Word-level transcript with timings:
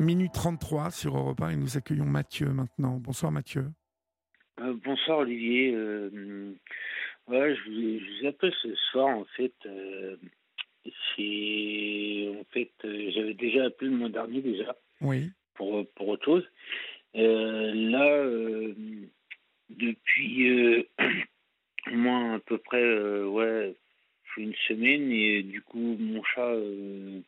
Minute 0.00 0.32
33 0.32 0.92
sur 0.92 1.16
Europe 1.16 1.42
1 1.42 1.50
et 1.50 1.56
nous 1.56 1.76
accueillons 1.76 2.04
Mathieu 2.04 2.46
maintenant. 2.50 2.98
Bonsoir 2.98 3.32
Mathieu. 3.32 3.64
Euh, 4.60 4.74
bonsoir 4.84 5.18
Olivier. 5.18 5.72
Euh, 5.74 6.54
ouais, 7.26 7.56
je, 7.56 7.64
vous, 7.64 7.98
je, 7.98 8.20
vous, 8.20 8.28
appelle 8.28 8.54
ce 8.62 8.74
soir 8.90 9.08
en 9.08 9.24
fait. 9.36 9.54
Euh, 9.66 10.16
c'est 10.84 12.28
en 12.30 12.44
fait 12.52 12.70
j'avais 12.82 13.34
déjà 13.34 13.64
appelé 13.64 13.90
le 13.90 13.96
mois 13.96 14.08
dernier 14.08 14.40
déjà. 14.40 14.76
Oui. 15.00 15.30
Pour 15.54 15.84
pour 15.96 16.08
autre 16.08 16.24
chose. 16.24 16.48
là 17.14 18.24
depuis 19.70 20.86
au 21.92 21.96
moins 21.96 22.36
à 22.36 22.38
peu 22.38 22.58
près 22.58 23.22
ouais 23.24 23.74
une 24.36 24.54
semaine 24.68 25.10
et 25.10 25.42
du 25.42 25.60
coup 25.62 25.96
mon 25.98 26.22
chat 26.22 26.54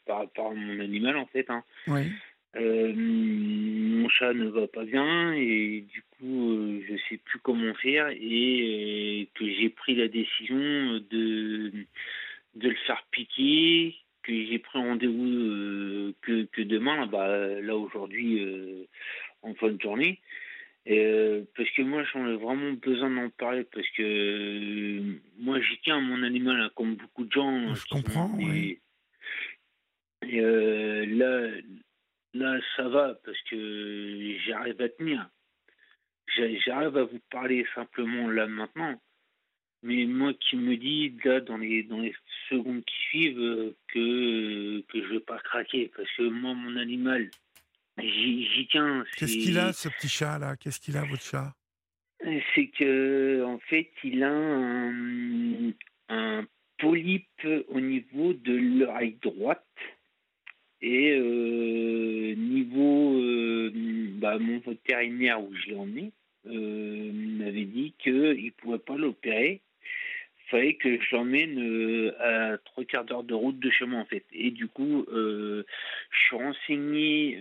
par 0.07 0.19
rapport 0.19 0.53
à 0.53 0.55
mon 0.55 0.79
animal 0.79 1.17
en 1.17 1.27
fait. 1.27 1.51
Hein, 1.51 1.65
oui. 1.89 2.13
Euh, 2.57 2.93
mon 2.97 4.09
chat 4.09 4.33
ne 4.35 4.49
va 4.49 4.67
pas 4.67 4.85
bien 4.85 5.33
et 5.35 5.85
du 5.89 6.03
coup 6.03 6.51
euh, 6.51 6.83
je 6.89 6.97
sais 7.09 7.17
plus 7.19 7.39
comment 7.39 7.73
faire 7.75 8.09
et 8.09 9.23
euh, 9.23 9.39
que 9.39 9.49
j'ai 9.49 9.69
pris 9.69 9.95
la 9.95 10.09
décision 10.09 10.57
de 10.57 11.73
de 12.57 12.69
le 12.69 12.75
faire 12.89 13.07
piquer 13.13 13.95
que 14.25 14.33
j'ai 14.33 14.59
pris 14.59 14.81
rendez-vous 14.81 16.13
que, 16.23 16.43
que 16.47 16.63
demain 16.63 17.07
bah 17.07 17.61
là 17.61 17.77
aujourd'hui 17.77 18.45
en 19.43 19.55
fin 19.55 19.69
de 19.69 19.81
journée 19.81 20.19
et, 20.87 21.45
parce 21.57 21.71
que 21.71 21.83
moi 21.83 22.03
j'en 22.03 22.27
ai 22.27 22.35
vraiment 22.35 22.73
besoin 22.73 23.11
d'en 23.11 23.31
parler 23.31 23.63
parce 23.63 23.89
que 23.91 25.01
moi 25.39 25.61
j'y 25.61 25.79
tiens 25.85 25.99
à 25.99 26.01
mon 26.01 26.25
animal 26.25 26.61
hein, 26.61 26.71
comme 26.75 26.97
beaucoup 26.97 27.25
de 27.25 27.31
gens 27.31 27.77
je 27.77 27.87
comprends 27.87 28.33
oui. 28.37 28.81
et 30.23 30.41
là 30.41 31.49
Là, 32.35 32.61
ça 32.77 32.89
va 32.89 33.15
parce 33.25 33.41
que 33.51 34.37
j'arrive 34.47 34.81
à 34.81 34.89
tenir. 34.89 35.29
J'arrive 36.37 36.97
à 36.97 37.05
vous 37.05 37.21
parler 37.31 37.67
simplement 37.75 38.31
là 38.31 38.47
maintenant. 38.47 39.01
Mais 39.83 40.05
moi 40.05 40.33
qui 40.35 40.57
me 40.57 40.77
dis 40.77 41.13
là 41.25 41.41
dans 41.41 41.57
les 41.57 41.83
dans 41.85 42.01
les 42.01 42.15
secondes 42.49 42.85
qui 42.85 42.97
suivent 43.09 43.75
que 43.89 44.81
que 44.83 45.03
je 45.03 45.09
vais 45.15 45.21
pas 45.21 45.39
craquer 45.39 45.91
parce 45.97 46.11
que 46.17 46.23
moi 46.23 46.55
mon 46.55 46.77
animal 46.77 47.31
j'y 47.99 48.69
tiens. 48.71 49.05
Qu'est-ce 49.17 49.39
qu'il 49.39 49.59
a 49.59 49.73
ce 49.73 49.89
petit 49.89 50.09
chat 50.09 50.39
là? 50.39 50.57
Qu'est-ce 50.57 50.81
qu'il 50.81 50.97
a 50.97 51.05
votre 51.05 51.23
chat? 51.23 51.55
C'est 52.55 52.69
que 52.69 53.43
en 53.45 53.59
fait 53.59 53.91
il 54.05 54.23
a 54.23 54.31
un, 54.31 55.73
un 56.11 56.47
polype 56.79 57.47
au 57.69 57.81
niveau 57.81 58.35
de 58.35 58.53
l'oreille 58.53 59.19
droite 59.23 59.67
et 60.83 61.13
euh, 61.13 62.35
niveau, 62.37 63.19
euh, 63.19 63.71
bah, 64.15 64.39
mon 64.39 64.59
vétérinaire 64.61 65.43
où 65.43 65.55
je 65.55 65.67
l'ai 65.67 65.77
emmené 65.77 66.13
euh, 66.47 67.11
m'avait 67.13 67.67
dit 67.67 67.95
qu'il 67.99 68.15
ne 68.15 68.51
pouvait 68.51 68.79
pas 68.79 68.97
l'opérer. 68.97 69.61
Il 70.47 70.51
fallait 70.51 70.75
que 70.75 71.01
je 71.01 71.15
l'emmène 71.15 72.13
à 72.19 72.59
trois 72.59 72.85
quarts 72.85 73.05
d'heure 73.05 73.23
de 73.23 73.35
route 73.35 73.61
de 73.61 73.71
chez 73.71 73.87
moi 73.87 74.01
en 74.01 74.05
fait. 74.05 74.25
Et 74.33 74.51
du 74.51 74.67
coup, 74.67 75.07
je 75.13 75.63
suis 76.27 76.37
renseigné 76.37 77.39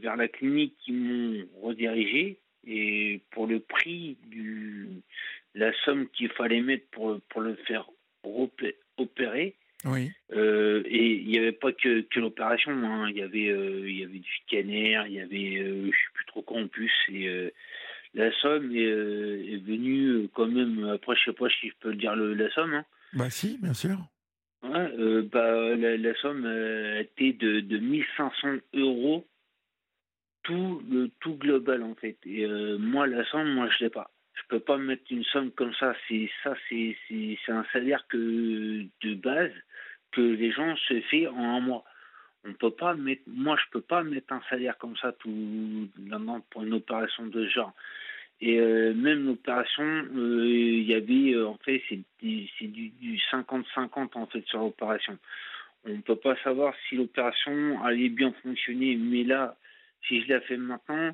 vers 0.00 0.14
la 0.14 0.28
clinique 0.28 0.76
qui 0.84 0.92
m'ont 0.92 1.44
redirigé. 1.62 2.38
Et 2.64 3.18
pour 3.32 3.48
le 3.48 3.58
prix 3.58 4.16
du 4.28 4.86
la 5.56 5.72
somme 5.84 6.08
qu'il 6.10 6.28
fallait 6.28 6.60
mettre 6.60 6.86
pour, 6.92 7.20
pour 7.28 7.40
le 7.40 7.56
faire 7.66 7.90
opérer, 8.98 9.56
oui. 9.84 10.12
Euh, 10.32 10.82
et 10.86 11.14
il 11.14 11.28
n'y 11.28 11.38
avait 11.38 11.52
pas 11.52 11.72
que, 11.72 12.02
que 12.02 12.20
l'opération. 12.20 12.72
Hein. 12.72 13.08
Il 13.10 13.16
y 13.16 13.22
avait 13.22 13.48
euh, 13.48 13.88
il 13.88 13.98
y 13.98 14.04
avait 14.04 14.18
du 14.18 14.30
scanner, 14.46 15.02
il 15.06 15.14
y 15.14 15.20
avait 15.20 15.58
euh, 15.60 15.86
je 15.86 15.90
sais 15.90 16.12
plus 16.14 16.24
trop 16.26 16.42
quoi 16.42 16.60
en 16.60 16.68
plus. 16.68 16.92
Et 17.08 17.52
la 18.14 18.32
somme 18.40 18.74
est, 18.74 18.82
est, 18.82 19.64
venue 19.64 20.28
quand 20.34 20.46
même. 20.46 20.84
Après, 20.88 21.16
je 21.16 21.24
sais 21.24 21.36
pas 21.36 21.48
si 21.48 21.68
je 21.68 21.74
peux 21.80 21.94
dire 21.94 22.14
le, 22.14 22.34
la 22.34 22.50
somme. 22.50 22.74
Hein. 22.74 22.84
Bah 23.12 23.30
si, 23.30 23.58
bien 23.60 23.74
sûr. 23.74 23.98
Ouais, 24.62 25.22
bah 25.22 25.74
la, 25.74 25.96
la 25.96 26.14
somme 26.16 26.46
était 27.00 27.32
de, 27.32 27.60
de 27.60 27.78
1500 27.78 28.48
euros 28.74 29.26
tout 30.44 30.82
le 30.90 31.10
tout 31.20 31.34
global 31.34 31.82
en 31.82 31.94
fait. 31.96 32.16
Et 32.26 32.46
moi 32.78 33.06
la 33.06 33.24
somme, 33.26 33.52
moi 33.54 33.68
je 33.76 33.84
l'ai 33.84 33.90
pas 33.90 34.12
je 34.34 34.42
peux 34.48 34.60
pas 34.60 34.78
mettre 34.78 35.04
une 35.10 35.24
somme 35.24 35.50
comme 35.50 35.74
ça. 35.74 35.94
C'est 36.08 36.30
ça, 36.42 36.54
c'est 36.68 36.96
c'est 37.08 37.52
un 37.52 37.64
salaire 37.72 38.06
que 38.08 38.86
de 39.02 39.14
base 39.14 39.52
que 40.12 40.20
les 40.20 40.52
gens 40.52 40.76
se 40.76 41.00
fait 41.02 41.26
en 41.26 41.56
un 41.56 41.60
mois. 41.60 41.84
On 42.44 42.52
peut 42.54 42.70
pas 42.70 42.94
mettre, 42.94 43.22
moi 43.26 43.56
je 43.56 43.70
peux 43.70 43.80
pas 43.80 44.02
mettre 44.02 44.32
un 44.32 44.42
salaire 44.50 44.76
comme 44.78 44.96
ça 44.96 45.12
tout 45.12 45.88
pour 46.50 46.62
une 46.62 46.74
opération 46.74 47.26
de 47.26 47.46
genre. 47.46 47.72
Et 48.40 48.58
euh, 48.58 48.92
même 48.92 49.24
l'opération, 49.24 49.84
euh, 49.84 50.48
il 50.48 50.82
y 50.82 50.94
avait 50.94 51.34
euh, 51.34 51.46
en 51.46 51.58
fait 51.58 51.80
c'est 51.88 52.00
c'est 52.20 52.66
du 52.66 53.20
50-50 53.30 54.10
en 54.14 54.26
fait 54.26 54.44
sur 54.46 54.60
l'opération. 54.60 55.16
On 55.84 55.90
ne 55.90 56.00
peut 56.00 56.16
pas 56.16 56.36
savoir 56.42 56.74
si 56.88 56.96
l'opération 56.96 57.82
allait 57.84 58.08
bien 58.08 58.32
fonctionner, 58.42 58.96
mais 58.96 59.22
là, 59.22 59.56
si 60.06 60.22
je 60.22 60.28
la 60.28 60.40
fais 60.40 60.56
maintenant, 60.56 61.12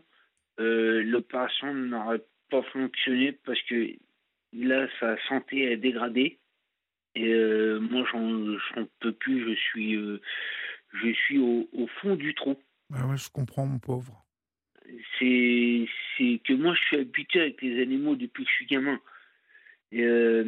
l'opération 0.58 1.72
n'aurait 1.72 2.22
pas 2.50 2.62
fonctionné 2.62 3.32
parce 3.32 3.60
que 3.62 3.92
là, 4.52 4.86
sa 5.00 5.16
santé 5.28 5.72
est 5.72 5.78
dégradée. 5.78 6.38
Et 7.14 7.32
euh, 7.32 7.80
moi, 7.80 8.04
j'en 8.12 8.86
peux 9.00 9.12
plus. 9.12 9.50
Je 9.50 9.54
suis, 9.60 9.96
euh, 9.96 10.20
je 11.02 11.12
suis 11.12 11.38
au, 11.38 11.68
au, 11.72 11.86
fond 12.00 12.16
du 12.16 12.34
trou. 12.34 12.56
Ah 12.94 13.06
ouais, 13.06 13.16
je 13.16 13.28
comprends, 13.30 13.66
mon 13.66 13.78
pauvre. 13.78 14.24
C'est 15.18 15.86
que 16.44 16.52
moi, 16.54 16.74
je 16.74 16.80
suis 16.86 16.96
habitué 16.96 17.40
avec 17.40 17.60
les 17.62 17.82
animaux 17.82 18.16
depuis 18.16 18.44
que 18.44 18.50
je 18.50 18.54
suis 18.54 18.66
gamin. 18.66 19.00
Et 19.92 20.02
euh, 20.02 20.44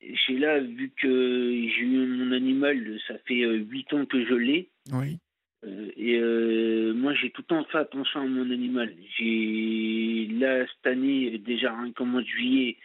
j'ai 0.00 0.38
là, 0.38 0.60
vu 0.60 0.90
que 0.96 1.50
j'ai 1.50 1.80
eu 1.80 2.06
mon 2.06 2.32
animal, 2.32 2.98
ça 3.06 3.14
fait 3.26 3.44
8 3.44 3.92
ans 3.92 4.06
que 4.06 4.24
je 4.24 4.34
l'ai. 4.34 4.68
Oui. 4.92 5.18
Euh, 5.66 5.90
et 5.96 6.18
euh, 6.18 6.92
moi, 6.94 7.14
j'ai 7.14 7.30
tout 7.30 7.42
le 7.42 7.46
temps 7.46 7.64
fait 7.64 7.78
attention 7.78 8.20
à 8.20 8.26
mon 8.26 8.50
animal. 8.50 8.94
J'ai 9.18 10.28
là 10.32 10.66
cette 10.66 10.86
année, 10.86 11.38
déjà 11.38 11.72
un 11.72 11.92
mois 12.04 12.22
de 12.22 12.26
juillet, 12.26 12.76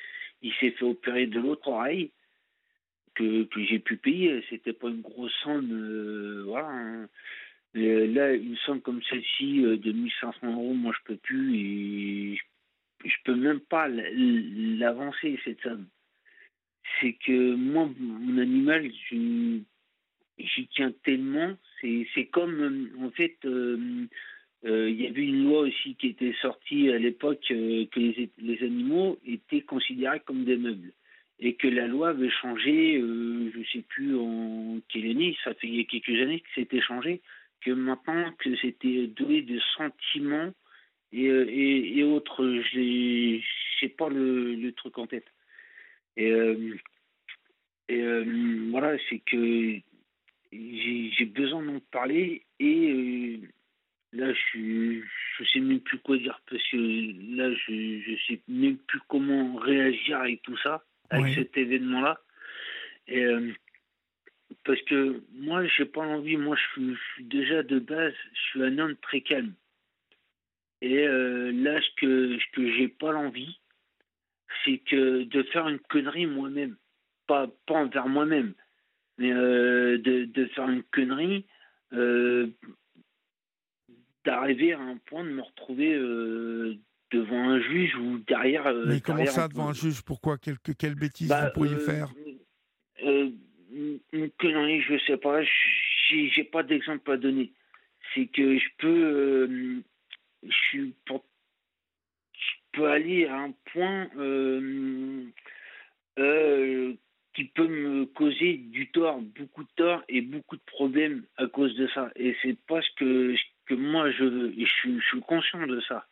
il 0.41 0.53
s'est 0.59 0.71
fait 0.71 0.85
opérer 0.85 1.27
de 1.27 1.39
l'autre 1.39 1.67
oreille 1.67 2.11
que, 3.19 3.63
j'ai 3.63 3.79
pu 3.79 3.97
payer. 3.97 4.43
C'était 4.49 4.73
pas 4.73 4.89
une 4.89 5.01
grosse 5.01 5.33
somme, 5.43 5.69
euh, 5.71 6.43
voilà. 6.45 6.69
Hein. 6.69 7.09
là, 7.73 8.33
une 8.33 8.57
somme 8.65 8.81
comme 8.81 9.01
celle-ci 9.03 9.61
de 9.61 9.91
1500 9.91 10.53
euros, 10.53 10.73
moi, 10.73 10.93
je 10.97 11.03
peux 11.05 11.17
plus 11.17 12.39
je, 13.05 13.15
peux 13.23 13.35
même 13.35 13.61
pas 13.61 13.87
l'avancer 13.87 15.39
cette 15.43 15.61
somme. 15.61 15.87
C'est 16.99 17.13
que 17.13 17.55
moi, 17.55 17.89
mon 17.99 18.37
animal, 18.39 18.91
j'y 19.09 20.67
tiens 20.73 20.91
tellement 21.03 21.55
c'est 21.81 22.25
comme, 22.31 22.61
euh, 22.61 23.05
en 23.05 23.11
fait, 23.11 23.37
euh, 23.45 24.07
euh, 24.65 24.89
il 24.89 25.01
y 25.01 25.07
avait 25.07 25.25
une 25.25 25.45
loi 25.45 25.61
aussi 25.61 25.95
qui 25.95 26.07
était 26.07 26.35
sortie 26.41 26.89
à 26.89 26.97
l'époque 26.97 27.45
que 27.47 27.99
les, 27.99 28.63
animaux 28.63 29.17
étaient 29.25 29.61
considérés 29.61 30.19
comme 30.21 30.43
des 30.43 30.57
meubles 30.57 30.91
et 31.39 31.55
que 31.55 31.67
la 31.67 31.87
loi 31.87 32.09
avait 32.09 32.29
changé, 32.29 32.99
je 32.99 33.57
ne 33.57 33.63
sais 33.71 33.83
plus 33.87 34.15
en 34.15 34.79
quelle 34.89 35.09
année, 35.09 35.37
ça 35.43 35.53
fait 35.53 35.85
quelques 35.85 36.21
années 36.21 36.41
que 36.41 36.49
c'était 36.55 36.81
changé, 36.81 37.21
que 37.61 37.71
maintenant 37.71 38.31
que 38.39 38.55
c'était 38.57 39.07
doué 39.07 39.41
de 39.41 39.59
sentiments 39.77 40.53
et, 41.11 41.25
et 41.25 42.03
autres, 42.03 42.45
je 42.73 43.39
sais 43.79 43.89
pas 43.89 44.09
le, 44.09 44.71
truc 44.73 44.97
en 44.97 45.07
tête. 45.07 45.27
Et, 46.17 46.31
et 47.87 48.03
voilà, 48.69 48.97
c'est 49.09 49.19
que 49.19 49.79
j'ai 50.51 51.25
besoin 51.25 51.63
d'en 51.63 51.79
parler 51.91 52.43
et 52.59 52.91
euh, 52.91 53.37
là 54.13 54.33
je 54.33 55.01
je 55.37 55.43
sais 55.45 55.59
même 55.59 55.79
plus 55.79 55.99
quoi 55.99 56.17
dire 56.17 56.41
parce 56.49 56.63
que 56.69 56.77
là 57.37 57.53
je 57.53 58.01
je 58.01 58.15
sais 58.27 58.41
même 58.47 58.77
plus 58.77 58.99
comment 59.07 59.55
réagir 59.57 60.19
avec 60.19 60.41
tout 60.41 60.57
ça 60.57 60.83
avec 61.09 61.35
cet 61.35 61.57
événement 61.57 62.01
là 62.01 62.21
et 63.07 63.23
euh, 63.23 63.51
parce 64.65 64.81
que 64.83 65.23
moi 65.33 65.65
j'ai 65.65 65.85
pas 65.85 66.01
envie 66.01 66.37
moi 66.37 66.55
je 66.55 66.61
suis, 66.71 66.95
je 66.95 67.13
suis, 67.13 67.23
déjà 67.25 67.63
de 67.63 67.79
base 67.79 68.13
je 68.33 68.39
suis 68.49 68.63
un 68.63 68.77
homme 68.79 68.95
très 68.97 69.21
calme. 69.21 69.53
Et 70.81 71.07
euh, 71.07 71.51
là 71.51 71.81
ce 71.81 71.89
que 71.97 72.37
ce 72.37 72.51
que 72.53 72.71
j'ai 72.73 72.87
pas 72.87 73.11
l'envie 73.11 73.59
c'est 74.63 74.79
que 74.79 75.23
de 75.23 75.43
faire 75.43 75.67
une 75.67 75.79
connerie 75.79 76.25
moi-même. 76.25 76.77
Pas 77.27 77.47
pas 77.65 77.75
envers 77.75 78.07
moi-même 78.07 78.53
mais 79.17 79.33
euh, 79.33 79.97
de, 79.97 80.25
de, 80.25 80.45
faire 80.45 80.69
une 80.69 80.83
connerie, 80.83 81.45
d'arriver 84.23 84.71
à 84.71 84.79
un 84.79 84.95
point 84.95 85.25
de 85.25 85.29
me 85.29 85.41
retrouver 85.41 85.93
devant 87.11 87.49
un 87.49 87.59
juge 87.59 87.95
ou 87.95 88.19
derrière. 88.19 88.67
Euh, 88.67 88.85
mais 88.87 89.01
comment 89.01 89.25
ça, 89.25 89.47
devant 89.47 89.69
un 89.69 89.73
juge 89.73 90.01
Pourquoi? 90.01 90.37
Quelle, 90.37 90.57
quelle 90.77 90.95
bêtise 90.95 91.27
bah, 91.27 91.45
vous 91.45 91.53
pourriez 91.53 91.75
euh, 91.75 91.79
faire? 91.79 92.09
connerie, 94.37 94.81
je 94.81 94.97
sais 95.05 95.17
pas, 95.17 95.41
j'ai 96.11 96.43
pas 96.43 96.63
d'exemple 96.63 97.11
à 97.11 97.17
donner. 97.17 97.53
c'est 98.13 98.25
que 98.27 98.57
je 98.57 98.67
peux, 98.77 99.81
je 100.43 100.51
suis 100.69 100.93
pour, 101.05 101.23
je 102.33 102.55
peux 102.73 102.87
aller 102.87 103.25
à 103.27 103.37
un 103.37 103.53
point 103.71 104.07
qui 107.39 107.45
peut 107.45 107.67
me 107.67 108.05
causer 108.05 108.57
du 108.57 108.91
tort, 108.91 109.21
beaucoup 109.21 109.63
de 109.63 109.69
tort 109.75 110.03
et 110.09 110.21
beaucoup 110.21 110.57
de 110.57 110.61
problèmes 110.65 111.23
à 111.37 111.47
cause 111.47 111.75
de 111.75 111.87
ça. 111.87 112.11
Et 112.15 112.35
c'est 112.41 112.57
pas 112.67 112.81
ce 112.81 112.89
que, 112.97 113.35
que 113.65 113.75
moi 113.75 114.11
je 114.11 114.23
veux. 114.23 114.59
Et 114.59 114.65
je, 114.65 114.99
suis 114.99 115.21
conscient 115.21 115.65
de 115.65 115.79
ça. 115.81 116.05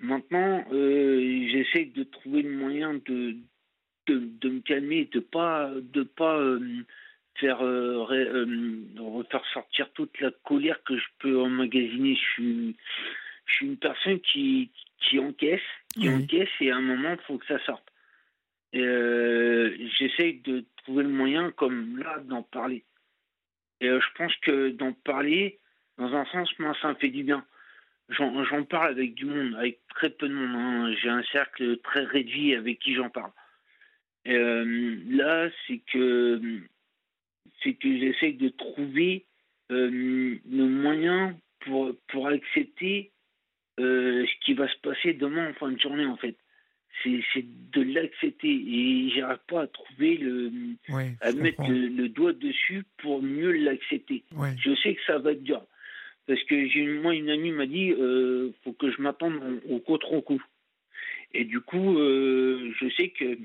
Maintenant, 0.00 0.64
euh, 0.72 1.48
j'essaie 1.50 1.86
de 1.86 2.04
trouver 2.04 2.42
le 2.42 2.50
moyen 2.50 2.94
de, 3.06 3.36
de, 4.06 4.48
me 4.48 4.60
calmer, 4.60 5.06
de 5.06 5.18
pas 5.18 5.72
de 5.74 6.04
pas 6.04 6.38
euh, 6.38 6.84
faire 7.34 7.64
euh, 7.64 8.04
refaire 8.96 9.44
sortir 9.52 9.90
toute 9.94 10.20
la 10.20 10.30
colère 10.44 10.80
que 10.84 10.96
je 10.96 11.06
peux 11.18 11.40
emmagasiner. 11.40 12.14
Je 12.14 12.20
suis, 12.20 12.76
je 13.46 13.52
suis 13.54 13.66
une 13.66 13.76
personne 13.76 14.20
qui, 14.20 14.70
qui 15.00 15.18
encaisse, 15.18 15.60
qui 15.90 16.08
encaisse 16.08 16.48
et 16.60 16.70
à 16.70 16.76
un 16.76 16.80
moment, 16.80 17.12
il 17.12 17.24
faut 17.26 17.38
que 17.38 17.46
ça 17.46 17.58
sorte. 17.64 17.84
J'essaye 18.72 20.40
de 20.44 20.64
trouver 20.84 21.02
le 21.02 21.08
moyen, 21.08 21.50
comme 21.52 21.98
là, 21.98 22.20
d'en 22.20 22.42
parler. 22.42 22.84
Et 23.80 23.88
je 23.88 24.12
pense 24.16 24.34
que 24.42 24.70
d'en 24.70 24.92
parler, 24.92 25.58
dans 25.96 26.14
un 26.14 26.24
sens, 26.26 26.48
moi, 26.60 26.76
ça 26.80 26.90
me 26.90 26.94
fait 26.94 27.08
du 27.08 27.24
bien. 27.24 27.44
J'en 28.10 28.64
parle 28.64 28.90
avec 28.90 29.14
du 29.14 29.26
monde, 29.26 29.54
avec 29.56 29.80
très 29.94 30.10
peu 30.10 30.28
de 30.28 30.34
monde. 30.34 30.56
Hein. 30.56 30.94
J'ai 31.00 31.10
un 31.10 31.22
cercle 31.24 31.78
très 31.78 32.04
réduit 32.04 32.54
avec 32.54 32.78
qui 32.78 32.94
j'en 32.94 33.10
parle. 33.10 33.30
Euh, 34.26 34.96
là, 35.08 35.48
c'est 35.66 35.80
que 35.92 36.40
c'est 37.62 37.74
que 37.74 37.98
j'essaye 37.98 38.34
de 38.34 38.48
trouver 38.48 39.24
le 39.68 40.38
moyen 40.64 41.36
pour, 41.60 41.92
pour 42.08 42.28
accepter 42.28 43.10
ce 43.78 44.44
qui 44.44 44.54
va 44.54 44.68
se 44.68 44.78
passer 44.78 45.12
demain 45.12 45.50
en 45.50 45.54
fin 45.54 45.70
de 45.70 45.78
journée, 45.78 46.06
en 46.06 46.16
fait 46.16 46.36
c'est 47.02 47.44
de 47.72 47.82
l'accepter 47.82 48.48
et 48.48 49.10
j'arrive 49.10 49.38
pas 49.46 49.62
à 49.62 49.66
trouver 49.66 50.16
le 50.16 50.50
à 51.20 51.32
mettre 51.32 51.62
le, 51.68 52.08
doigt 52.08 52.32
dessus 52.32 52.84
pour 52.98 53.22
mieux 53.22 53.52
l'accepter. 53.52 54.24
Je 54.58 54.74
sais 54.76 54.94
que 54.94 55.00
ça 55.06 55.18
va 55.18 55.32
être 55.32 55.42
dur 55.42 55.62
parce 56.28 56.42
que 56.44 56.68
j'ai 56.68 56.86
moi 56.86 57.14
une 57.14 57.30
amie 57.30 57.50
m'a 57.50 57.66
dit 57.66 57.90
euh, 57.90 58.52
faut 58.62 58.74
que 58.74 58.92
je 58.92 59.00
m'attende 59.00 59.40
au 59.68 59.80
contre-coup 59.80 60.42
et 61.32 61.44
du 61.44 61.60
coup 61.60 61.98
euh, 61.98 62.70
je 62.78 62.88
sais 62.90 63.08
que 63.08 63.38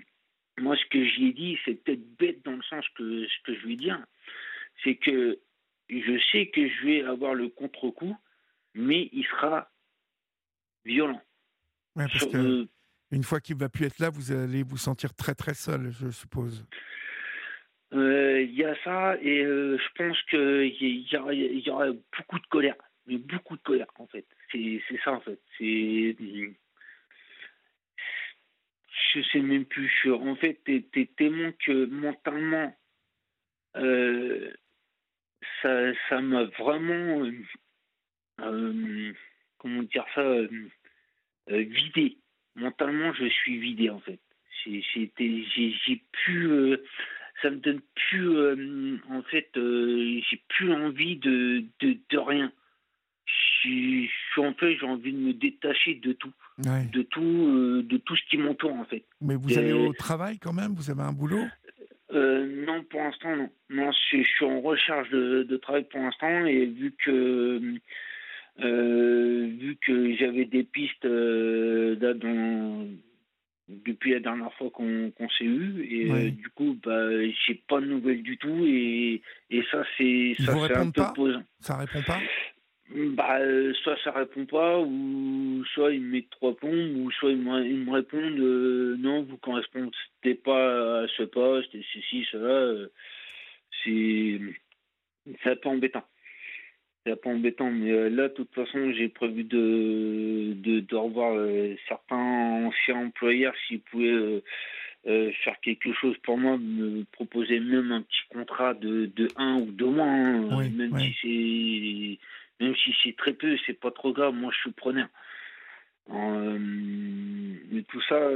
moi 0.59 0.75
ce 0.75 0.85
que 0.91 1.03
j'y 1.03 1.30
ai 1.30 1.33
dit 1.33 1.57
c'est 1.65 1.81
peut-être 1.81 2.06
bête 2.18 2.44
dans 2.45 2.51
le 2.51 2.62
sens 2.63 2.85
que 2.95 3.25
ce 3.25 3.44
que 3.45 3.56
je 3.57 3.65
lui 3.65 3.77
dire 3.77 4.00
c'est 4.83 4.95
que 4.95 5.39
je 5.89 6.19
sais 6.31 6.47
que 6.47 6.68
je 6.68 6.85
vais 6.85 7.01
avoir 7.03 7.33
le 7.33 7.47
contre-coup 7.47 8.15
mais 8.75 9.09
il 9.13 9.25
sera 9.25 9.71
violent. 10.86 11.21
parce 11.95 12.25
que 12.25 12.68
une 13.12 13.24
fois 13.24 13.39
qu'il 13.39 13.56
va 13.56 13.69
plus 13.69 13.86
être 13.86 14.00
là, 14.00 14.09
vous 14.09 14.31
allez 14.31 14.63
vous 14.63 14.77
sentir 14.77 15.13
très 15.13 15.36
très 15.36 15.53
seul, 15.53 15.91
je 15.91 16.09
suppose. 16.09 16.65
Euh, 17.94 18.42
il 18.42 18.56
y 18.56 18.63
a 18.63 18.75
ça, 18.84 19.18
et 19.22 19.44
euh, 19.44 19.78
je 19.78 19.88
pense 19.95 20.22
qu'il 20.24 21.07
y, 21.12 21.69
aura 21.69 21.92
beaucoup 22.18 22.40
de 22.40 22.48
colère, 22.48 22.75
mais 23.06 23.18
beaucoup 23.18 23.56
de 23.56 23.62
colère 23.62 23.88
en 23.98 24.07
fait. 24.07 24.25
C'est 24.51 24.81
ça 25.04 25.13
en 25.13 25.22
fait. 25.22 25.40
C'est. 25.57 26.16
Je 29.16 29.22
sais 29.31 29.40
même 29.40 29.66
plus. 29.66 29.92
en 30.12 30.36
fait, 30.36 30.60
t'es 30.66 30.84
es 30.95 31.10
tellement 31.18 31.51
que 31.66 31.86
mentalement, 31.86 32.75
euh, 33.75 34.51
ça 35.62 36.22
m'a 36.22 36.46
vraiment. 36.46 37.30
comment 39.57 39.84
dire 39.84 40.06
ça 40.16 40.36
Vidé 41.48 42.18
mentalement, 42.56 43.13
je 43.13 43.25
suis 43.25 43.57
vidé 43.57 43.89
en 43.89 44.00
fait. 44.00 44.19
J'ai 44.66 45.12
euh, 46.30 46.84
ça 47.44 47.51
me 47.51 47.57
donne 47.57 47.81
plus, 48.10 48.30
euh, 48.36 48.98
en 49.12 49.22
fait, 49.22 49.50
euh, 49.57 50.19
j'ai 50.28 50.42
plus 50.50 50.74
envie 50.74 51.18
de, 51.18 51.63
de, 51.81 51.98
de 52.10 52.18
rien. 52.18 52.51
Je 53.25 53.31
suis 53.62 54.10
en 54.38 54.54
fait, 54.54 54.75
j'ai 54.78 54.86
envie 54.86 55.13
de 55.13 55.18
me 55.18 55.34
détacher 55.34 55.95
de 55.95 56.13
tout, 56.13 56.34
de 56.57 57.01
tout, 57.04 57.81
de 57.84 57.98
tout 57.98 58.16
ce 58.16 58.22
qui 58.30 58.38
m'entoure 58.38 58.74
en 58.74 58.86
fait. 58.86 59.06
Mais 59.22 59.36
vous 59.36 59.57
allez 59.57 59.72
au 59.72 59.94
travail 59.94 60.40
quand 60.40 60.51
même? 60.51 60.74
Vous 60.74 60.90
avez 60.90 61.04
un 61.04 61.13
boulot? 61.13 61.44
Non, 62.12 62.84
pour 62.90 63.01
l'instant, 63.01 63.36
non. 63.36 63.50
non 63.69 63.92
je, 64.12 64.24
suis 64.24 64.46
en 64.46 64.60
recherche 64.60 65.10
de, 65.10 65.44
de 65.44 65.57
travail 65.57 65.86
pour 65.89 66.01
l'instant 66.01 66.46
et 66.46 66.66
vu 66.66 66.94
que 67.04 67.80
euh, 68.60 69.48
vu 69.60 69.78
que 69.78 70.16
j'avais 70.16 70.46
des 70.46 70.63
pistes 70.63 71.06
euh, 71.06 71.96
depuis 73.68 74.12
la 74.12 74.19
dernière 74.19 74.54
fois 74.54 74.69
qu'on 74.69 75.12
s'est 75.38 75.45
eu. 75.45 75.83
Et 75.89 76.12
euh, 76.12 76.30
du 76.31 76.50
coup 76.50 76.77
bah 76.83 77.10
j'ai 77.45 77.56
pas 77.68 77.80
de 77.80 77.86
nouvelles 77.86 78.24
du 78.24 78.38
tout. 78.38 78.65
Et, 78.65 79.21
et 79.50 79.63
ça 79.71 79.83
c'est 79.98 80.36
ça 80.39 80.54
c'est 80.68 80.77
un 80.77 80.92
peu 80.92 81.04
posant. 81.15 81.44
Ça 81.60 81.77
répond 81.77 82.01
pas? 82.01 82.19
Bah, 82.95 83.39
soit 83.81 83.98
ça 84.04 84.12
répond 84.12 84.45
pas, 84.45 84.80
ou 84.80 85.63
soit 85.74 85.94
ils 85.94 86.01
me 86.01 86.12
mettent 86.12 86.30
trois 86.30 86.56
plombs, 86.56 86.95
ou 86.98 87.10
soit 87.12 87.31
ils 87.31 87.38
me, 87.38 87.92
répondent 87.92 89.00
non, 89.00 89.24
vous 89.24 89.38
correspondez 89.38 90.36
pas 90.44 91.01
à 91.01 91.07
ce 91.18 91.24
poste, 91.24 91.74
et 91.74 91.83
ceci, 91.94 92.27
cela. 92.31 92.88
c'est 93.83 94.39
un 95.45 95.56
peu 95.56 95.69
embêtant 95.69 96.06
c'est 97.05 97.21
pas 97.21 97.29
embêtant, 97.29 97.69
mais 97.69 97.91
euh, 97.91 98.09
là, 98.09 98.29
de 98.29 98.33
toute 98.33 98.53
façon, 98.53 98.91
j'ai 98.94 99.09
prévu 99.09 99.44
de, 99.44 100.53
de, 100.55 100.95
revoir 100.95 101.33
euh, 101.35 101.75
certains 101.88 102.15
anciens 102.15 102.95
employeurs 102.95 103.53
s'ils 103.67 103.81
pouvaient 103.81 104.41
euh, 105.07 105.31
faire 105.44 105.59
quelque 105.61 105.91
chose 105.94 106.15
pour 106.23 106.38
moi, 106.38 106.57
me 106.57 107.03
proposer 107.11 107.59
même 107.59 107.91
un 107.91 108.01
petit 108.01 108.23
contrat 108.29 108.73
de, 108.73 109.07
de 109.07 109.27
un 109.35 109.55
ou 109.55 109.71
deux 109.71 109.89
mois, 109.89 110.05
hein. 110.05 110.69
même 110.69 110.97
si 110.97 111.15
c'est 111.21 112.63
même 112.63 112.75
si 112.77 112.95
c'est 113.03 113.17
très 113.17 113.33
peu, 113.33 113.57
c'est 113.65 113.79
pas 113.79 113.91
trop 113.91 114.13
grave, 114.13 114.33
moi 114.33 114.51
je 114.53 114.59
suis 114.59 114.71
preneur. 114.71 115.07
mais 116.09 117.81
tout 117.89 118.01
ça, 118.07 118.29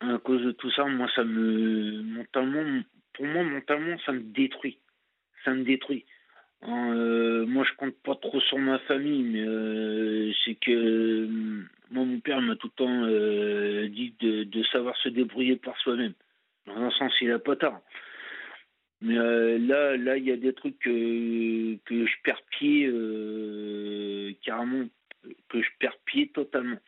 à 0.00 0.18
cause 0.18 0.42
de 0.42 0.52
tout 0.52 0.70
ça, 0.70 0.86
moi 0.86 1.10
ça 1.14 1.24
me 1.24 2.02
mentalement, 2.02 2.82
pour 3.12 3.26
moi 3.26 3.42
mentalement, 3.42 3.98
ça 4.06 4.12
me 4.12 4.20
détruit, 4.20 4.78
ça 5.44 5.52
me 5.52 5.64
détruit. 5.64 6.06
Euh, 6.68 7.46
moi, 7.46 7.64
je 7.64 7.76
compte 7.76 7.96
pas 8.02 8.16
trop 8.16 8.40
sur 8.40 8.58
ma 8.58 8.78
famille, 8.80 9.22
mais 9.22 9.44
euh, 9.46 10.32
c'est 10.44 10.56
que 10.56 10.70
euh, 10.72 11.28
moi, 11.90 12.04
mon 12.04 12.18
père 12.20 12.40
m'a 12.40 12.56
tout 12.56 12.70
le 12.78 12.84
temps 12.84 13.88
dit 13.94 14.14
de, 14.20 14.62
savoir 14.64 14.96
se 14.96 15.08
débrouiller 15.08 15.56
par 15.56 15.78
soi-même. 15.78 16.14
Dans 16.66 16.76
un 16.76 16.90
sens, 16.90 17.12
il 17.20 17.30
a 17.30 17.38
pas 17.38 17.56
tard. 17.56 17.80
Mais 19.00 19.14
là, 19.14 19.96
là, 19.96 20.16
il 20.16 20.24
y 20.24 20.32
a 20.32 20.36
des 20.36 20.54
trucs 20.54 20.78
que, 20.78 21.76
que 21.84 22.06
je 22.06 22.14
perds 22.24 22.42
pied 22.50 22.86
carrément, 24.42 24.86
que 25.48 25.62
je 25.62 25.68
perds 25.78 25.98
pied 26.06 26.28
totalement. 26.28 26.78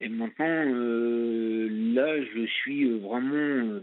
Et 0.00 0.08
maintenant, 0.08 0.64
là, 0.64 2.22
je 2.22 2.46
suis 2.46 2.88
vraiment 2.98 3.80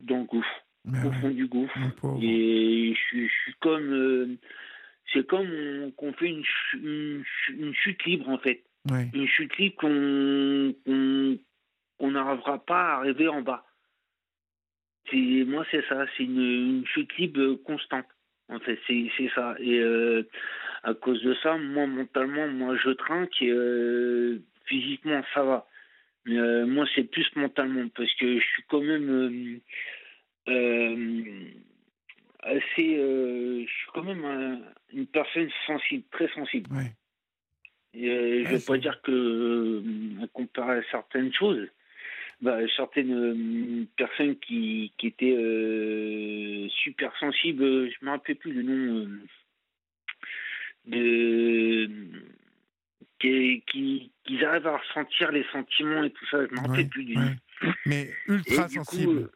dans 0.00 0.18
le 0.18 0.24
gouffre 0.24 0.63
au 0.86 1.12
fond 1.12 1.30
du 1.30 1.46
gouffre. 1.46 1.76
Et 2.22 2.94
je, 2.94 3.26
suis 3.26 3.54
comme. 3.60 3.92
Euh, 3.92 4.36
c'est 5.12 5.26
comme 5.26 5.92
qu'on 5.96 6.12
fait 6.14 6.28
une, 6.28 6.44
une, 6.74 7.74
chute 7.74 8.04
libre, 8.04 8.28
en 8.28 8.38
fait. 8.38 8.62
Une 8.90 9.26
chute 9.26 9.56
libre 9.58 9.82
qu'on 11.98 12.10
n'arrivera 12.10 12.64
pas 12.64 12.80
à 12.80 12.96
arriver 12.96 13.28
en 13.28 13.42
bas. 13.42 13.64
Moi, 15.12 15.64
c'est 15.70 15.84
ça. 15.88 16.06
C'est 16.16 16.24
une, 16.24 16.84
chute 16.86 17.16
libre 17.16 17.54
constante. 17.64 18.06
En 18.48 18.60
fait, 18.60 18.78
c'est 18.86 19.30
ça. 19.34 19.54
Et 19.58 19.78
euh, 19.78 20.28
à 20.82 20.92
cause 20.92 21.22
de 21.22 21.34
ça, 21.42 21.56
moi, 21.56 21.86
mentalement, 21.86 22.46
moi, 22.48 22.76
je 22.76 22.90
trinque. 22.90 23.40
Et, 23.40 23.50
euh, 23.50 24.42
physiquement, 24.66 25.22
ça 25.32 25.44
va. 25.44 25.66
Mais 26.26 26.64
moi, 26.64 26.86
c'est 26.94 27.04
plus 27.04 27.28
mentalement 27.36 27.86
parce 27.94 28.12
que 28.14 28.38
je 28.38 28.44
suis 28.44 28.62
quand 28.68 28.80
même 28.80 29.60
assez. 32.44 32.96
Euh, 32.96 33.64
je 33.66 33.70
suis 33.70 33.90
quand 33.92 34.02
même 34.02 34.62
une 34.92 35.06
personne 35.06 35.48
sensible, 35.66 36.04
très 36.10 36.28
sensible. 36.28 36.68
Et, 37.94 38.10
euh, 38.10 38.44
je 38.44 38.52
ne 38.52 38.56
veux 38.56 38.64
pas 38.64 38.78
dire 38.78 39.00
que, 39.02 39.82
comparé 40.32 40.78
à 40.78 40.82
certaines 40.90 41.32
choses, 41.32 41.68
bah, 42.40 42.58
certaines 42.76 43.86
personnes 43.96 44.36
qui, 44.40 44.92
qui 44.98 45.06
étaient 45.08 46.68
super 46.82 47.16
sensibles, 47.18 47.90
je 47.90 47.96
ne 48.02 48.06
me 48.06 48.10
rappelle 48.10 48.36
plus 48.36 48.52
le 48.52 48.62
nom 48.62 49.08
de. 50.86 51.90
Qui, 53.20 53.62
qui, 54.26 54.44
arrivent 54.44 54.66
à 54.66 54.76
ressentir 54.76 55.32
les 55.32 55.46
sentiments 55.50 56.04
et 56.04 56.10
tout 56.10 56.26
ça, 56.26 56.44
je 56.44 56.50
ne 56.54 56.60
me 56.60 56.66
rappelle 56.66 56.88
plus 56.88 57.04
du 57.04 57.16
nom. 57.16 57.34
Mais 57.86 58.10
ultra 58.28 58.68
sensible. 58.68 59.30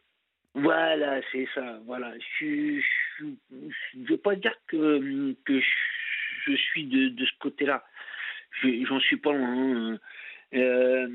Voilà, 0.55 1.21
c'est 1.31 1.47
ça. 1.53 1.79
Voilà. 1.85 2.13
Je 2.39 2.81
ne 3.21 4.07
veux 4.07 4.17
pas 4.17 4.35
dire 4.35 4.55
que, 4.67 4.99
je 6.45 6.55
suis 6.55 6.85
de, 6.85 7.25
ce 7.25 7.37
côté-là. 7.39 7.85
J'en 8.63 8.99
suis 8.99 9.17
pas 9.17 9.33
loin. 9.33 9.93
Hein. 9.93 9.99
Euh, 10.53 11.07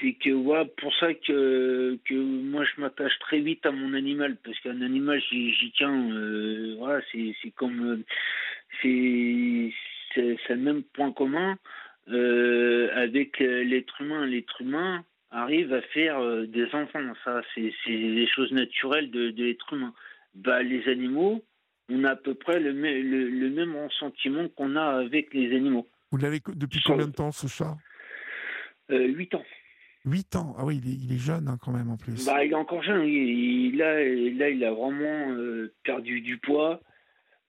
c'est 0.00 0.12
que 0.14 0.64
pour 0.80 0.94
ça 0.96 1.14
que, 1.14 1.98
moi 2.12 2.64
je 2.64 2.80
m'attache 2.80 3.18
très 3.20 3.40
vite 3.40 3.64
à 3.64 3.70
mon 3.70 3.94
animal 3.94 4.36
parce 4.44 4.58
qu'un 4.60 4.82
animal 4.82 5.22
j'y 5.30 5.72
tiens 5.76 6.10
euh, 6.12 6.74
voilà 6.78 7.00
c'est 7.12 7.50
comme 7.54 8.02
c'est 8.82 9.72
c'est 10.14 10.36
le 10.50 10.56
même 10.56 10.82
point 10.82 11.12
commun 11.12 11.56
euh, 12.08 12.90
avec 12.94 13.38
l'être 13.38 14.00
humain 14.00 14.26
l'être 14.26 14.60
humain 14.60 15.04
arrive 15.36 15.72
à 15.72 15.82
faire 15.82 16.18
euh, 16.18 16.46
des 16.46 16.66
enfants. 16.74 17.12
Ça 17.24 17.42
c'est 17.54 17.72
des 17.88 18.26
choses 18.28 18.52
naturelles 18.52 19.10
de, 19.10 19.30
de 19.30 19.44
l'être 19.44 19.72
humain. 19.72 19.94
Bah 20.34 20.62
les 20.62 20.88
animaux 20.88 21.44
on 21.88 22.04
a 22.04 22.10
à 22.10 22.16
peu 22.16 22.34
près 22.34 22.58
le, 22.58 22.72
le, 22.72 23.28
le 23.28 23.50
même 23.50 23.74
sentiment 23.98 24.48
qu'on 24.48 24.76
a 24.76 24.98
avec 24.98 25.32
les 25.32 25.54
animaux. 25.54 25.86
Vous 26.10 26.18
l'avez 26.18 26.40
depuis 26.54 26.80
combien 26.84 27.06
de 27.06 27.12
temps 27.12 27.32
ce 27.32 27.46
chat? 27.46 27.76
Euh, 28.90 29.06
8 29.06 29.34
ans. 29.34 29.44
8 30.04 30.36
ans, 30.36 30.54
ah 30.56 30.64
oui, 30.64 30.80
il 30.84 31.12
est, 31.12 31.18
jeune 31.18 31.48
hein, 31.48 31.58
quand 31.60 31.72
même 31.72 31.90
en 31.90 31.96
plus. 31.96 32.24
Bah, 32.26 32.44
il 32.44 32.52
est 32.52 32.54
encore 32.54 32.82
jeune, 32.82 33.04
il, 33.04 33.76
là, 33.76 33.94
là, 33.98 34.48
il 34.48 34.64
a 34.64 34.70
vraiment 34.70 35.32
euh, 35.32 35.72
perdu 35.82 36.20
du 36.20 36.38
poids. 36.38 36.80